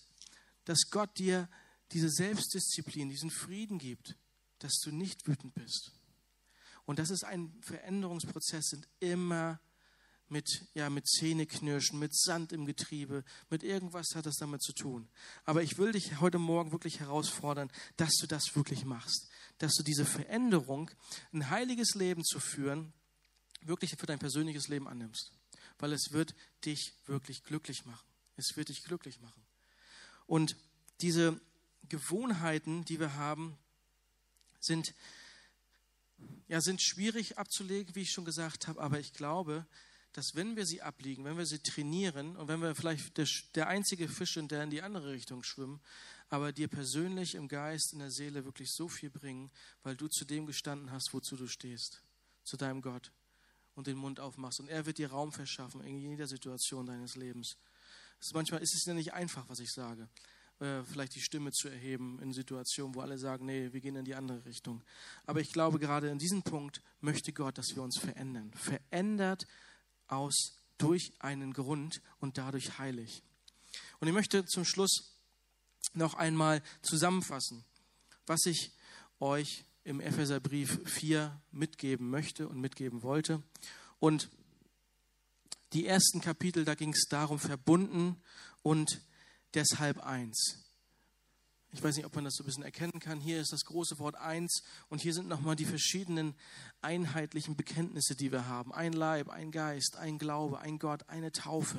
[0.64, 1.48] dass Gott dir
[1.92, 4.16] diese Selbstdisziplin, diesen Frieden gibt,
[4.58, 5.92] dass du nicht wütend bist.
[6.84, 9.60] Und das ist ein Veränderungsprozess, sind immer
[10.28, 15.08] mit, ja, mit Zähneknirschen, mit Sand im Getriebe, mit irgendwas hat das damit zu tun.
[15.44, 19.28] Aber ich will dich heute Morgen wirklich herausfordern, dass du das wirklich machst.
[19.58, 20.90] Dass du diese Veränderung,
[21.32, 22.92] ein heiliges Leben zu führen,
[23.62, 25.32] wirklich für dein persönliches Leben annimmst.
[25.78, 28.06] Weil es wird dich wirklich glücklich machen.
[28.36, 29.42] Es wird dich glücklich machen.
[30.26, 30.56] Und
[31.00, 31.40] diese
[31.88, 33.56] Gewohnheiten, die wir haben,
[34.60, 34.94] sind,
[36.48, 39.66] ja, sind schwierig abzulegen, wie ich schon gesagt habe, aber ich glaube,
[40.12, 43.68] dass wenn wir sie abliegen, wenn wir sie trainieren und wenn wir vielleicht der, der
[43.68, 45.82] einzige Fisch sind, der in die andere Richtung schwimmt,
[46.30, 49.50] aber dir persönlich im Geist, in der Seele wirklich so viel bringen,
[49.82, 52.00] weil du zu dem gestanden hast, wozu du stehst,
[52.44, 53.12] zu deinem Gott
[53.76, 54.58] und den Mund aufmachst.
[54.58, 57.56] Und er wird dir Raum verschaffen in jeder Situation deines Lebens.
[58.18, 60.08] Ist manchmal ist es ja nicht einfach, was ich sage.
[60.58, 64.06] Äh, vielleicht die Stimme zu erheben in Situationen, wo alle sagen, nee, wir gehen in
[64.06, 64.82] die andere Richtung.
[65.26, 68.50] Aber ich glaube, gerade in diesem Punkt möchte Gott, dass wir uns verändern.
[68.54, 69.46] Verändert
[70.08, 73.22] aus durch einen Grund und dadurch heilig.
[74.00, 75.12] Und ich möchte zum Schluss
[75.92, 77.64] noch einmal zusammenfassen,
[78.26, 78.72] was ich
[79.20, 83.40] euch im Epheserbrief 4 mitgeben möchte und mitgeben wollte.
[84.00, 84.28] Und
[85.72, 88.20] die ersten Kapitel, da ging es darum, verbunden
[88.62, 89.00] und
[89.54, 90.58] deshalb eins.
[91.70, 93.20] Ich weiß nicht, ob man das so ein bisschen erkennen kann.
[93.20, 96.34] Hier ist das große Wort eins und hier sind nochmal die verschiedenen
[96.80, 98.72] einheitlichen Bekenntnisse, die wir haben.
[98.72, 101.78] Ein Leib, ein Geist, ein Glaube, ein Gott, eine Taufe.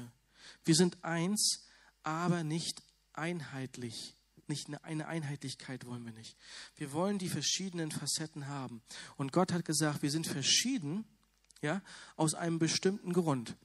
[0.63, 1.65] Wir sind eins,
[2.03, 2.81] aber nicht
[3.11, 4.16] einheitlich.
[4.47, 6.37] Nicht eine Einheitlichkeit wollen wir nicht.
[6.75, 8.81] Wir wollen die verschiedenen Facetten haben.
[9.17, 11.05] Und Gott hat gesagt, wir sind verschieden,
[11.61, 11.81] ja,
[12.15, 13.55] aus einem bestimmten Grund.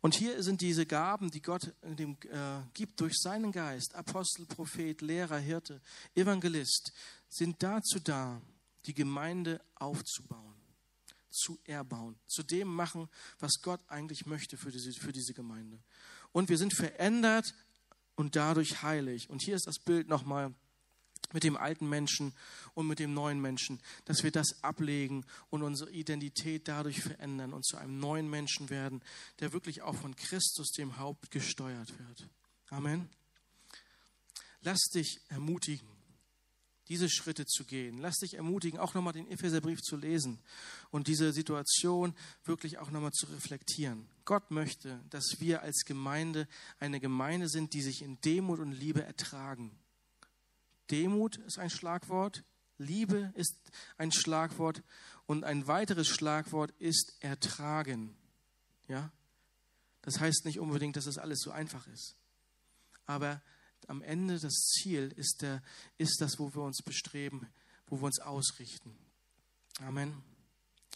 [0.00, 5.00] Und hier sind diese Gaben, die Gott dem, äh, gibt durch seinen Geist, Apostel, Prophet,
[5.00, 5.80] Lehrer, Hirte,
[6.14, 6.92] Evangelist,
[7.28, 8.42] sind dazu da,
[8.84, 10.56] die Gemeinde aufzubauen,
[11.30, 13.08] zu erbauen, zu dem machen,
[13.38, 15.82] was Gott eigentlich möchte für diese, für diese Gemeinde.
[16.32, 17.54] Und wir sind verändert
[18.16, 19.30] und dadurch heilig.
[19.30, 20.54] Und hier ist das Bild nochmal
[21.32, 22.32] mit dem alten Menschen
[22.74, 27.64] und mit dem neuen Menschen, dass wir das ablegen und unsere Identität dadurch verändern und
[27.64, 29.02] zu einem neuen Menschen werden,
[29.40, 32.28] der wirklich auch von Christus, dem Haupt, gesteuert wird.
[32.70, 33.08] Amen.
[34.60, 35.88] Lass dich ermutigen,
[36.88, 37.98] diese Schritte zu gehen.
[37.98, 40.38] Lass dich ermutigen, auch nochmal den Epheserbrief zu lesen
[40.90, 44.08] und diese Situation wirklich auch nochmal zu reflektieren.
[44.24, 46.48] Gott möchte, dass wir als Gemeinde
[46.78, 49.78] eine Gemeinde sind, die sich in Demut und Liebe ertragen
[50.90, 52.44] Demut ist ein Schlagwort,
[52.78, 53.56] Liebe ist
[53.96, 54.82] ein Schlagwort
[55.26, 58.16] und ein weiteres Schlagwort ist ertragen.
[58.88, 59.10] Ja?
[60.02, 62.16] Das heißt nicht unbedingt, dass das alles so einfach ist.
[63.06, 63.40] Aber
[63.86, 65.62] am Ende das Ziel ist, der,
[65.98, 67.48] ist das, wo wir uns bestreben,
[67.86, 68.96] wo wir uns ausrichten.
[69.80, 70.22] Amen.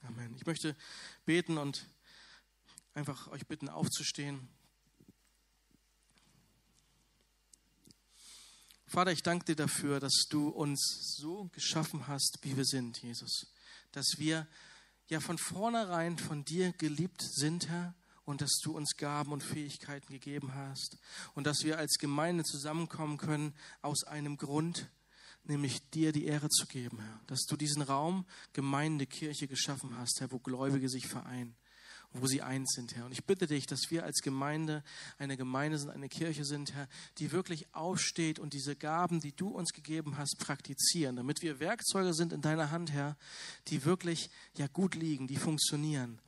[0.06, 0.34] Amen.
[0.36, 0.76] Ich möchte
[1.24, 1.86] beten und
[2.98, 4.48] einfach euch bitten, aufzustehen.
[8.86, 13.52] Vater, ich danke dir dafür, dass du uns so geschaffen hast, wie wir sind, Jesus.
[13.92, 14.48] Dass wir
[15.06, 17.94] ja von vornherein von dir geliebt sind, Herr,
[18.24, 20.98] und dass du uns Gaben und Fähigkeiten gegeben hast.
[21.34, 24.90] Und dass wir als Gemeinde zusammenkommen können aus einem Grund,
[25.44, 27.20] nämlich dir die Ehre zu geben, Herr.
[27.28, 31.56] Dass du diesen Raum Gemeinde, Kirche geschaffen hast, Herr, wo Gläubige sich vereinen
[32.12, 33.04] wo sie eins sind, Herr.
[33.04, 34.82] Und ich bitte dich, dass wir als Gemeinde
[35.18, 36.88] eine Gemeinde sind, eine Kirche sind, Herr,
[37.18, 42.14] die wirklich aufsteht und diese Gaben, die du uns gegeben hast, praktizieren, damit wir Werkzeuge
[42.14, 43.16] sind in deiner Hand, Herr,
[43.68, 46.20] die wirklich ja gut liegen, die funktionieren,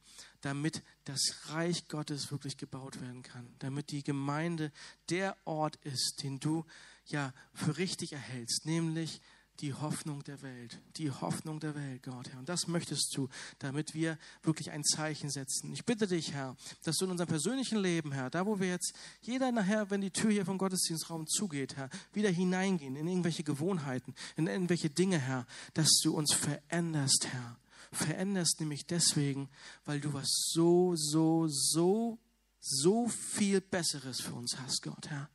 [0.43, 4.73] damit das Reich Gottes wirklich gebaut werden kann, damit die Gemeinde
[5.09, 6.65] der Ort ist, den du
[7.07, 9.21] ja für richtig erhältst, nämlich
[9.61, 10.79] die Hoffnung der Welt.
[10.97, 12.39] Die Hoffnung der Welt, Gott, Herr.
[12.39, 15.73] Und das möchtest du, damit wir wirklich ein Zeichen setzen.
[15.73, 18.95] Ich bitte dich, Herr, dass du in unserem persönlichen Leben, Herr, da wo wir jetzt,
[19.21, 24.15] jeder nachher, wenn die Tür hier vom Gottesdienstraum zugeht, Herr, wieder hineingehen in irgendwelche Gewohnheiten,
[24.37, 27.59] in irgendwelche Dinge, Herr, dass du uns veränderst, Herr
[27.93, 29.49] veränderst nämlich deswegen,
[29.85, 32.19] weil du was so, so, so,
[32.61, 35.29] so viel Besseres für uns hast, Gott, Herr.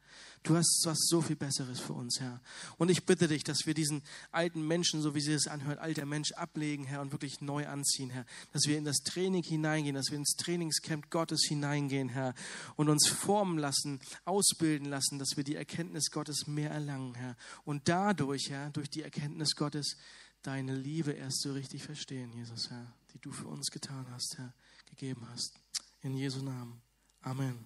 [0.46, 2.40] Du hast was so viel Besseres für uns, Herr.
[2.78, 6.06] Und ich bitte dich, dass wir diesen alten Menschen, so wie sie es anhört, alter
[6.06, 8.28] Mensch ablegen, Herr, und wirklich neu anziehen, Herr.
[8.54, 12.36] Dass wir in das Training hineingehen, dass wir ins Trainingscamp Gottes hineingehen, Herr,
[12.76, 17.36] und uns formen lassen, ausbilden lassen, dass wir die Erkenntnis Gottes mehr erlangen, Herr.
[17.64, 19.98] Und dadurch, Herr, durch die Erkenntnis Gottes,
[20.44, 24.54] deine Liebe erst so richtig verstehen, Jesus, Herr, die du für uns getan hast, Herr,
[24.92, 25.60] gegeben hast.
[26.04, 26.80] In Jesu Namen.
[27.24, 27.66] Amen.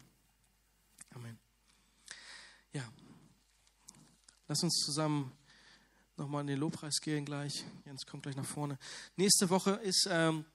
[1.14, 1.49] Amen.
[2.72, 2.84] Ja,
[4.48, 5.32] lass uns zusammen
[6.18, 7.64] nochmal in den Lobpreis gehen gleich.
[7.86, 8.78] Jens kommt gleich nach vorne.
[9.16, 10.46] Nächste Woche ist ähm,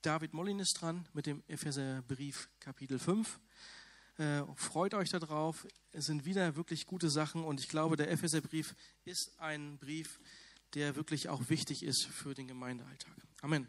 [0.00, 3.38] David Mollines dran mit dem Epheserbrief Kapitel 5.
[4.18, 5.66] Äh, freut euch darauf.
[5.92, 10.18] Es sind wieder wirklich gute Sachen und ich glaube, der Epheserbrief ist ein Brief,
[10.74, 13.14] der wirklich auch wichtig ist für den Gemeindealltag.
[13.40, 13.68] Amen.